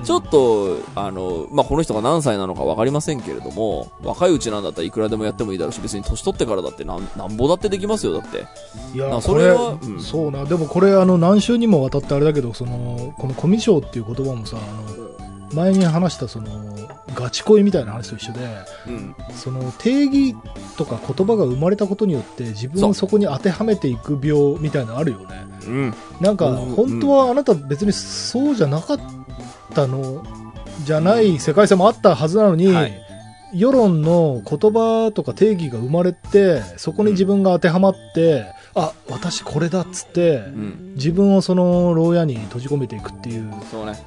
[0.05, 8.47] ちょっっと、あの、まあ、この人が何歳なのか分かりませんけれども、若いうちなんだったらいくらでもやってもいいだろうし、別に年取ってからだってなん、なんぼだってできますよ、だって。
[8.95, 10.01] いやなそれはうん。
[10.01, 10.45] そうな。
[10.45, 16.73] でもこれあの何週にもわたってあれだけどそのこのコミュ障っていう言葉もさあの前に話したその
[17.15, 18.41] ガチ恋みたいな話と一緒で
[18.87, 19.15] うん。
[19.35, 20.35] その定義
[20.77, 25.45] とか言葉が生まれたことによって自分をそこに当てはめていく病みたいなのあるよね。
[25.67, 25.95] うん。
[26.21, 26.75] なんかうん。
[26.75, 29.01] 本当はあなた別にそうじゃなかっ
[29.75, 30.25] たの
[30.85, 33.03] じゃない世界線もあったはずなのに、はい。
[33.55, 40.93] 世論の言葉とか定義が生まれてそこに自分が当てはまって、あ私これだっつって、うん。
[40.95, 44.03] 自分をその牢屋に閉じ込めていくっていうそうね。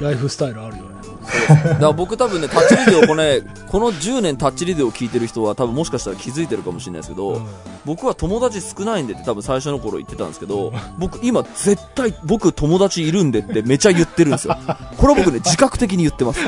[0.00, 1.02] ライフスタイルあるよね
[1.48, 7.46] だから僕多分ね、タッチリデオ、これ、ね、この10年タッチリデオを聞いてる人は多分もしかしたら気づいてるかもしれないですけど、うん
[7.84, 14.56] 僕は友達少ないんでって多分最初の頃言ってたんですけど、僕今絶対僕友達いるんでってめちゃ言ってるんですよ。
[14.98, 16.40] これは僕ね、自覚的に言ってます。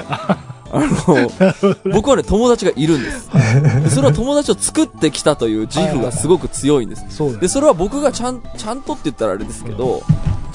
[0.75, 3.31] あの、僕はね、友達がいるんです。
[3.83, 7.05] でそれは友達を作ってきたという自負がすごく強いんです。
[7.41, 10.03] で、それは僕がちゃん、ちゃんとって言ったらあれですけど、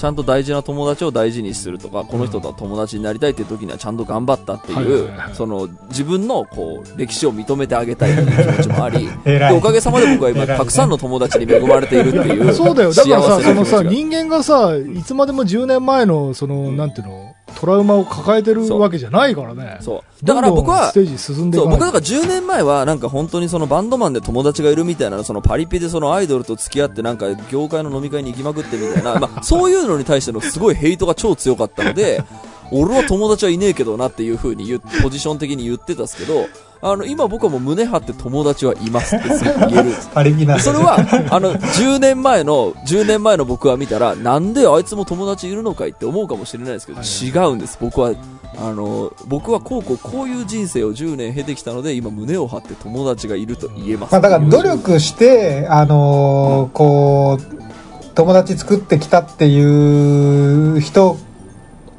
[0.00, 12.92] ちゃんと大事な友達を大事にするとか、この人とは友達になりたいっていう時にはちゃんと頑張ったってはいいうその自分のこう、歴史を認めてあげたいっていう気持ちもあり、 でおかげさまで僕は今、たくさんの友達に恵まれているっていう、そうだよ。
[12.94, 17.29] だからさそのさ人間がさいつまでも10年前のそのなんていうの？
[17.60, 19.76] トラウマを抱えてるわけじゃないからね。
[19.82, 20.26] そう。
[20.26, 32.24] だからどんどん僕はス、テージ進んでいそう、僕だから10年前はなんか本当にそのバンドマンで友達がいるみたいな、そのパリピでそのアイドルと付き合ってなんか業界の飲み会に行きまくってみたいな、 まあそういうのに対してのすごいヘイトが超強かったので、
[32.72, 36.46] 俺は友達はいねえけどなっていう風に言う、ポジション的に言ってたんですけど、
[36.82, 40.08] あの、今僕はもう胸張って友達はいますってすぐ言えるんです。
[40.14, 40.96] パリピなそれは、
[41.30, 47.76] あの、10年前の、10年前の僕は見たら、なんであいつも友達いるのかいって思うかもしれないですけど、はい違うんです。
[47.80, 48.14] 僕は、
[48.56, 54.12] あの、僕はこうこうこういう人生を10年経てきたので、今胸を張って友達がいると言えます。
[54.12, 61.18] まあ、だから努力して、あのーこう、友達作ってきたっていう人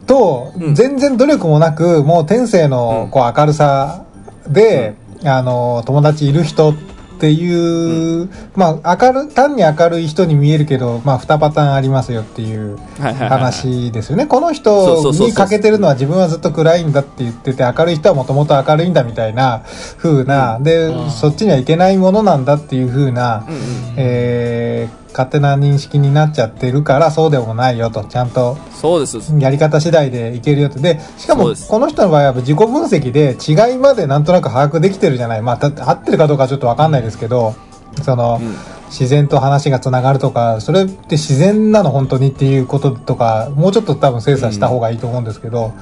[0.08, 4.06] と、うん全然努力もなく、もう天性うんのこう明るさ
[4.48, 6.76] で、あのー友達いる人っ
[7.22, 14.26] ていう、まあ、明る、単に明るい人に見えるけど、まあ、2パターンありますよっていう話ですよね。
[14.26, 19.64] この人に欠けてるのは自分はずっと暗いんだって言ってて、明るい人はもともと明るいんだみたいな
[19.98, 21.12] 風な、でう、ん。
[21.12, 23.62] そっちにはいけないものなんだっていう風な、うんうん。
[23.98, 29.18] えー勝手な認識になっちゃってるからそうでもないよと、ちゃんとそうです。
[29.38, 30.80] やり方次第でいけるよと。
[30.80, 35.42] で、しかもこの人の場合は自己分析で違いまでなんとなく把握できてるじゃない。
[35.42, 37.56] まあ、た合ってるかどうかちょっとわかんないですけど、
[38.04, 38.56] その、うん
[38.92, 45.74] 自然と話がつながるとか、それって自然なの本当にっていうこととか、もうちょっと多分精査した方がいいと思うんですけど、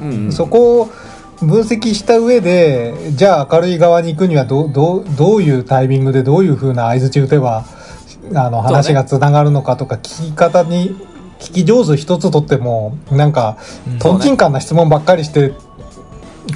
[0.00, 0.90] うんうんそこを
[1.40, 7.64] 分析した上で、じゃあ明るい側に行くにはどう、どう、どういうタイミングでどういう風な合図打てば、
[8.34, 10.96] あの、話がつながるのかとか、聞き方に、
[11.38, 15.52] 聞き上手一つとっても、なんか、うんとんちんかんな質問ばっかりして、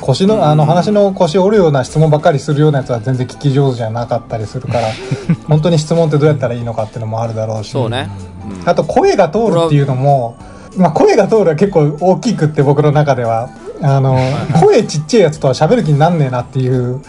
[0.01, 4.89] 腰の、あの、話の腰折るような質問ばっかりするようなやつは全然聞き上手じゃなかったりするから、
[5.49, 7.71] 本当に質問ってどうやったらいいのかっていうのもあるだろうし。
[7.71, 8.11] そうね。
[8.25, 8.31] うん
[8.65, 10.37] あと声が通るっていうのも、
[10.77, 13.51] まあ、声が通るは結構大きくって僕の中では
[13.83, 14.19] あの
[14.61, 17.01] 声ちっちゃいやつとは喋る気になんねえなっていう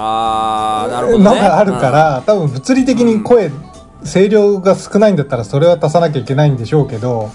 [0.00, 1.24] あー、なるほどね。
[1.24, 3.50] のがあるから、多分物理的に声、
[4.04, 7.30] 声量が少ないんだったらそれは足さなきゃいけないんでしょうけど、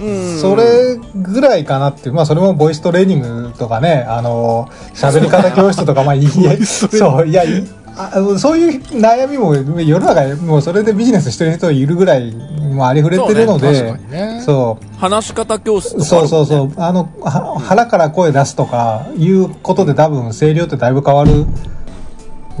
[0.00, 7.66] うん、それぐらいかなっていうまあそれもボイストレーニングとかねあの喋り方教室とかまあいいそういやい
[7.96, 14.42] あそういう悩みも世の中にもうそれでビジネスしてる人いるぐらいもうありふれてるので確かにね。
[14.42, 14.96] そう。
[14.96, 16.28] 話し方教室とかあそう。
[16.28, 16.72] そうそう。
[16.76, 21.46] あの、は腹から声出すとかいうことで多分声量ってだいぶ変わる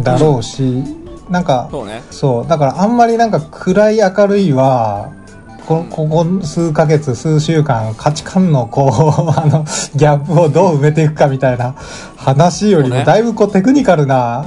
[0.00, 0.82] だろうし、
[1.30, 2.02] なんか、そうね。
[2.10, 2.48] そう。
[2.48, 5.12] だからあんまりなんか暗い明るいは、
[5.66, 8.90] こここ数ヶ月、数週間、価値観のこう、
[9.38, 9.64] あの、
[9.94, 11.74] ギャップをどう埋めていくかみたいな
[12.16, 14.44] 話よりも、だいぶこうテクニカルな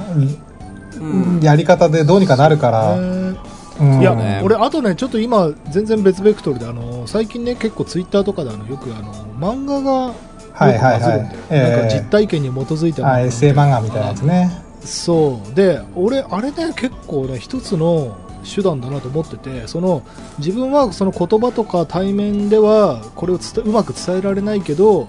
[1.00, 1.40] うん。
[1.42, 3.36] やり方でどうにかなるから、えー
[3.80, 4.00] うん。
[4.00, 11.00] いや、ね俺、あとね、ちょっと今、全然別ベクトルで、あの最近ね、結構ツイッターとかであのよくあの漫画がよくはいはいはい。
[11.00, 14.63] バズるんだよ、ええなんか実体験に基づいたあエッセイ漫画みたいなやつね。
[14.84, 15.54] そう。
[15.54, 20.02] で俺あれね結構ね一つの手段だなと思っててその
[20.38, 25.08] 自分はその言葉とか対面ではこれをうまく伝えられないけど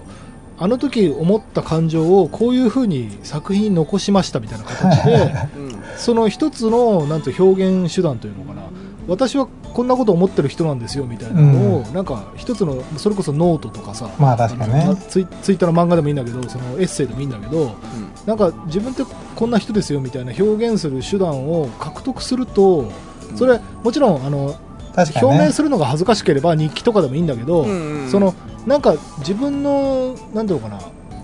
[0.58, 5.76] あの時思った感情をこういう風に作品に残しましたみたいな形で うん。
[5.98, 8.62] その一つのなんて表現手段というのかな。
[9.06, 14.80] 私はこんなこと思ってる人なんですよみたいなのを、なんか一つのそれこそノートとかさまあ確かにね。
[14.80, 17.76] あのツイツイッターの漫画でもいいんだけどそのエッセイでもいいんだけど
[18.24, 19.02] なんか自分って
[19.34, 22.90] こんな人ですよみたいな表現する手段を獲得すると
[23.34, 24.58] それもちろんあの
[24.96, 25.12] ね。
[25.20, 25.52] 表明。
[25.52, 28.10] するのが恥ずかしければ日記とかでもいいんだけど、うんうん。
[28.10, 28.34] その
[28.66, 30.80] なんか自分のなんていうのかな、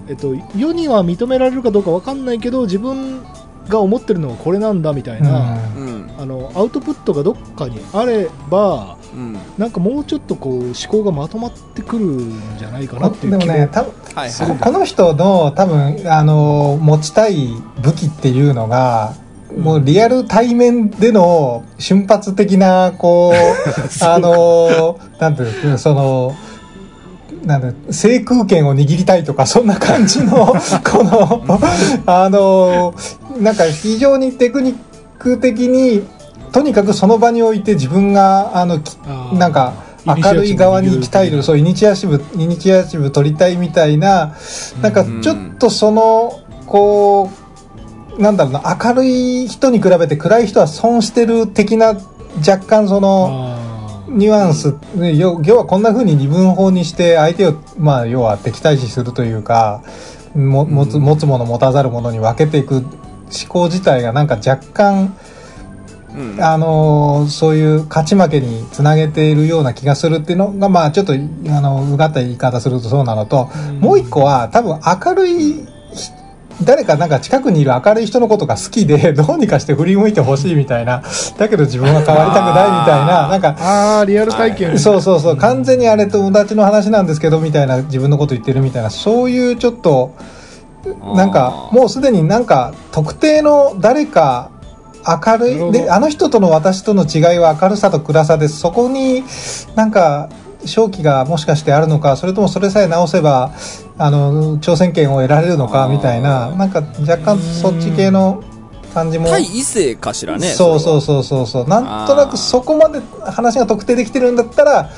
[0.08, 3.22] えっと、世には認められるかどうかわかんないけど自分
[3.68, 5.86] が思ってるのはこれなんだみたいな、うん。
[5.86, 9.36] うんあのアウトプットがどっかにあればうん。
[9.58, 14.58] なんかもうちょっとこう思考がまとまってくるんじゃないかなっていう気もでもね、多分はいはい。
[14.58, 17.48] この人の多分、あの、持ちたい
[17.82, 19.14] 武器っていうのが、
[19.56, 23.34] もうリアル対面での瞬発的な、こう、
[24.04, 26.34] あの、なんていうのその、
[27.44, 30.54] なんだ制空権を握りたいとか、そんな感じの、
[30.84, 31.44] この、
[32.06, 32.94] あの、
[33.40, 34.76] なんか非常にテクニッ
[35.18, 36.02] ク的に、
[36.52, 38.80] とにかくその場において自分が、あの、
[39.32, 39.74] なんか、
[40.04, 44.34] 明るい側に行きたいの、そう、イニシアチブ、イニシアチブ取りたいみたいな、
[44.80, 47.30] なんかちょっとその、こ
[48.18, 51.94] う、なんだろうな、明るい人に比べて暗い人は損してる的な、
[52.46, 53.56] 若干その、
[54.08, 59.82] ニュアンス、ね要要はこんな風に二分法にして相手を、まあ、要は敵対視するというか、
[60.34, 62.84] も持つ、持つもの持たざるものに分けていく
[63.32, 65.16] 思考自体がなんか若干、
[66.14, 66.44] うん。
[66.44, 73.80] あのーそういう勝ち負けにつなげているような気がするっていうのが、まあちょっと、あの、うがった言い方するとそうなのと、うん。
[73.80, 75.52] もう一個は多分明るい
[75.94, 76.10] ひ、
[76.62, 81.02] 誰かなんか近くにいる明るい人のことが好きで、 どうにかして振り向いてほしいみたいな、
[81.38, 90.14] だけど自分は変わりたくないみたいな、なんか、あーリアル体験、そうそうそう、完全にあれ友達の話なんですけど、みたいな、自分のこと言ってるみたいな、そういうちょっと、
[91.14, 94.50] なんか、もうすでになんか、特定の誰か、
[95.04, 98.58] 明るい、で、あの人との私との違いは明るさと暗さです。
[98.58, 99.24] そこに
[99.74, 100.28] なんか、
[100.64, 103.52] 正気がもしかしてあるのか、それともそれさえ直せば、
[103.98, 108.42] あの、挑戦権を得られるのか、みたいな、なんか若干そっち系の
[108.94, 109.28] 感じも。
[109.28, 110.48] 対異性かしらね。
[110.48, 111.00] そうそうう。
[111.00, 111.68] そうそうそう。
[111.68, 114.90] なんとなくそこまで話が特定できてるんだったら、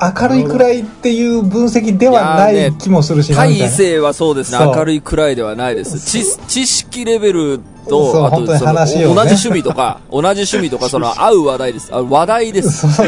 [0.00, 3.74] 明るいくらいっていう分析ではない気もするしな、対異みたいな。
[3.74, 6.00] 性はそうですね、明るいくらいではないです。
[6.00, 11.90] 知知識レベルと、あとね同じ趣味とか、同じ趣味とか、その、 合う話題です。
[11.92, 12.96] あ話題です。
[12.96, 13.06] そう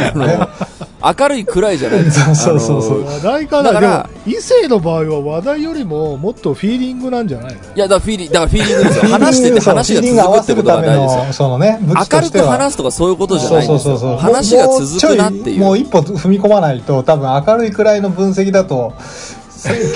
[1.04, 2.20] 明るいくらいじゃないです。
[2.24, 7.58] そうそうそうそうあの話題かなだから異性の場合は話題よりももっとフィーリングなんじゃないの？
[7.58, 9.12] いや、だからフィーリング、だからフィーリングですよ。
[9.12, 11.32] 話しててそう話が続くってことわせるためが大事ですよの、。
[11.32, 12.38] そのね、武器と明るく。
[12.42, 13.78] 話すとかそういうことじゃないんですよ。
[13.78, 14.18] そうそうそうそう。
[14.18, 15.60] 話が続くなっていう。
[15.60, 18.92] もう一歩踏み込まないと、多分明るいくらいの分析だと、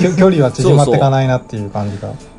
[0.00, 2.09] 距距離は縮まっていかないなっていう感じが。
[2.09, 2.36] そうそう。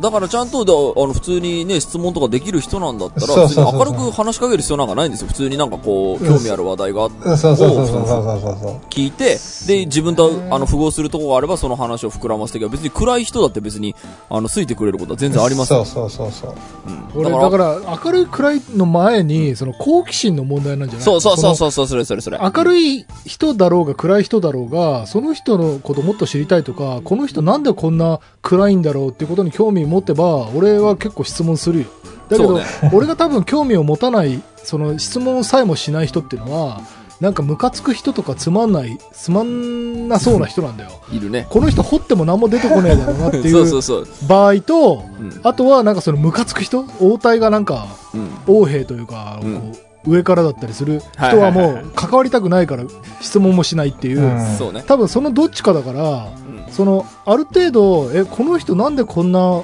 [0.00, 5.28] だからちゃんとだ、あの、普通にね、質問とかできる人なんだったら、そうそうそうそう別に明るく話しかける必要なんかないんですよ。
[5.28, 8.80] 普通になんかこう、興味ある話題があって、そうそうそう。
[8.90, 13.94] 聞いて、で、自分と、あの、符合するところがあれば、その話を膨らませていけば、別に暗い人だって別に、
[14.30, 15.84] あの、ついてくれることは全然ありますよ。
[15.84, 16.54] そうそうそうそう。
[16.88, 22.38] うん俺だから明るいくらいの前にその好奇心の問題なんじゃないそうそうそううそうそう、それそれそれ。
[22.38, 31.86] 明るい人だろうが暗い人だろうがその人のこともっと知りたいとかこの人なんでこんな暗いんだろうっていうことに興味を持ってば俺は結構質問するよ
[32.28, 36.82] だけど、ね 俺が多分興味を持たないその質問さえもしない人っていうのは
[37.20, 41.46] なんかムカつく人とかつまんないつまんなそうな人なんだよいるね。
[41.48, 44.06] この人掘っても何も出てこねえだろうなっていそう。
[44.28, 45.40] 場合とうん。
[45.42, 48.28] あとはなんかそのムカつく人応対がなんかうん。
[48.46, 49.76] 横兵というか、うんこう
[50.08, 52.84] 上からだったりするはい人はもう関わりたくないから
[53.20, 54.84] 質問もしないっていう、うんそうね。
[54.86, 56.45] 多分そのどっちかだからうん。
[56.70, 59.62] そのある程度えこの人なんでこんな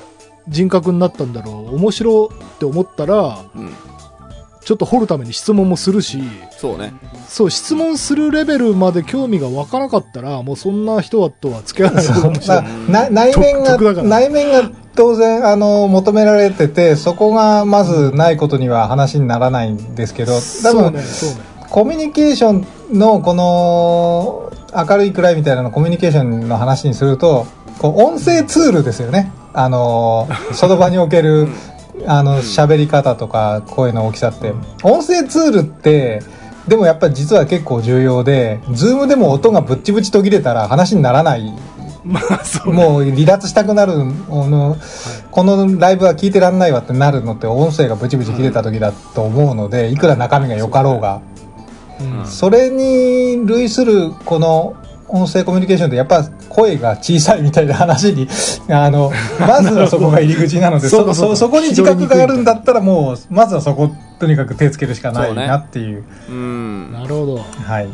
[0.49, 1.77] 人格になったんだろう？
[1.77, 3.75] 面白って思ったらうん。
[4.65, 6.23] ちょっと掘るために質問もするし。
[6.57, 6.93] そうね。
[7.27, 21.07] そう質問するレベルまで興味が湧かなかったらもうそんな人とは付き合わない方が面白いまあな内面が内面が当然あの求められててそこがまずないことには話にならないんですけど多分ねね。
[21.69, 27.47] コミュニケーションのこの明るい暗いみたいなのコミュニケーションの話にすると
[27.79, 29.33] こう音声ツールですよね。
[29.53, 31.49] あの その場における
[32.07, 34.55] あの喋り方とか声の大きさって。
[34.83, 36.23] 音声ツールって
[36.67, 41.53] でもやっぱり実は結構重要でズームでも音がぶっちぶち途切れたら話にならない。
[42.05, 44.77] まあそうもう離脱したくなるあの、
[45.31, 51.21] このライブは聞いてらんないわってなるのって音声がブチブチ切れた時だと思うので、いくら中身が良かろうが
[52.03, 52.27] うん。
[52.27, 54.75] それに類するこの
[55.09, 58.27] 音声コミュニケーションでやっぱ声が小さいみたいな話に
[58.71, 66.05] あのまずはそこが入り口なので そそそそこに自覚があるんだったらもうまずはそことにかく手つけるしかないなっていう。
[66.31, 66.93] うん。
[66.93, 67.37] なるほど。
[67.37, 67.89] はい。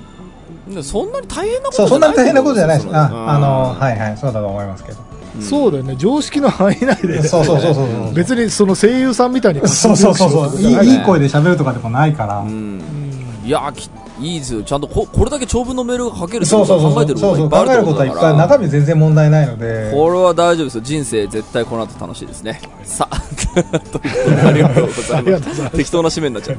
[0.72, 2.88] でそんなに大変なことそうそんなに大変なことじゃないです。
[2.92, 4.98] ああのはいはいそうだと思いますけど。
[5.40, 5.94] そうだよね。
[5.98, 9.66] 常識の範囲内でそうそうそうそう別にその声優さんみたいに。
[9.66, 10.60] そうそうそうそう。
[10.60, 10.94] いいい。
[10.94, 12.38] いい声で喋るとかでもないから。
[12.40, 13.07] うん。
[13.48, 13.88] いやき
[14.20, 14.62] いいですよ。
[14.62, 20.80] ちゃんとこ、これだけ長文のメールが書けるってそうことは考えてるこそうとがいっぱいあるってそう考えることはいっぱいだから中身全然問題ないのでこれは大丈夫ですよ。
[20.82, 22.60] 人生絶対この後楽しいですね。
[22.84, 23.16] さあ、
[23.54, 24.10] ということで
[24.42, 25.38] ありがとうございま。
[25.38, 26.58] す適当な締めになっちゃう。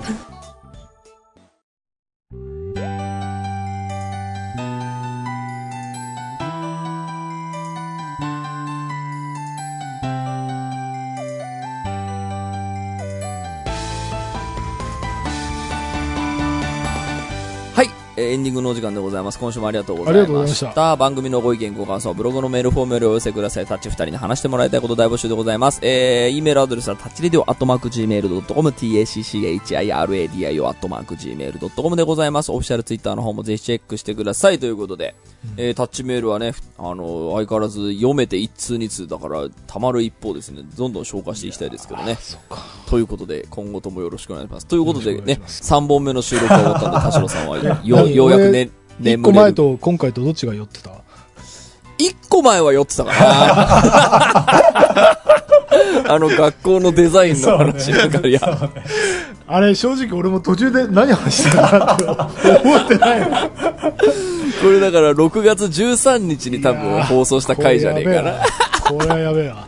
[18.19, 19.39] エンディングのお時間でございます。
[19.39, 20.71] 今週もありがとうございました。
[20.71, 23.65] した番組のご意見、ご感想はブログのメールフォームよりお寄せください。
[23.65, 25.79] タッチ二人に話してもらいたいこと大募集でございます。
[25.81, 32.51] えー、e メールアドレスはタッチレディオアットマーク Gmail.com、tacchiradio アットマーク Gmail.com でございます。
[32.51, 34.59] オフィシャルツイッターの方もぜひチェックしてください。
[34.59, 35.15] ということで、
[35.55, 42.17] えー、タッチメールはね、あの、相変わらず読めて一通二通だから、たまる一方ですね、どんどん消化していきたいですけどね。
[42.87, 44.67] ということで、今後ともよろしくお願いします。
[44.67, 48.69] ということでね、3本目の収録が終わったんで、 田代さんはよようやくね、
[49.01, 50.91] 一個前と今回とどっちが酔ってた？
[51.97, 53.19] 一個前は酔ってたかな。
[56.13, 58.41] あの、学校のデザインの話なんか、いや、
[59.47, 63.19] あれ正直俺も途中で何話してたかって覚えてない。
[63.19, 63.49] の
[64.61, 68.33] これだから6月13日に多分放送した回じゃねえかな。
[68.87, 69.67] これはやべえわ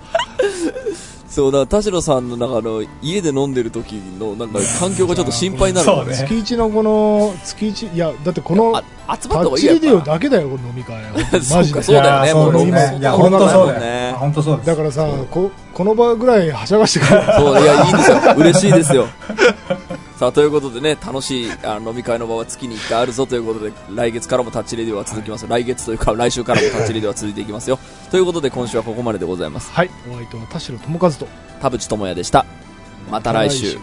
[1.31, 8.83] そう、だから田代さんの、なんかあの、家で飲んでる時の、なんか環境がちょっと心配になるそうね月一のこの、月一、いや、だってこの、あ、
[9.15, 11.01] 集タまった方がいいやっッチレディオぱだけだよ、この飲み会。
[11.41, 11.83] そうマジでか。
[11.83, 12.97] そうだよねいやもうね。
[12.99, 14.15] いや、本当そうだよ。
[14.17, 14.57] 本当。
[14.57, 17.23] だからさ、こ、この場ぐらいはしゃがしてくれ。
[17.37, 18.17] そう、いや、いいですよ。
[18.35, 19.07] 嬉しいですよ。
[20.21, 25.47] さあ、ということでね、楽しいあの飲み会の場は月に1回あるぞということで、来月からもタッチレディオは続きます。
[25.47, 27.79] 来月というか、来週からもタッチレディオは続いていきますよ。
[28.11, 29.71] ということで、今週はここまででございます。
[29.71, 31.27] はい、お相手は田代智和と。
[31.59, 32.45] 田淵智也でした。
[33.09, 33.79] また来週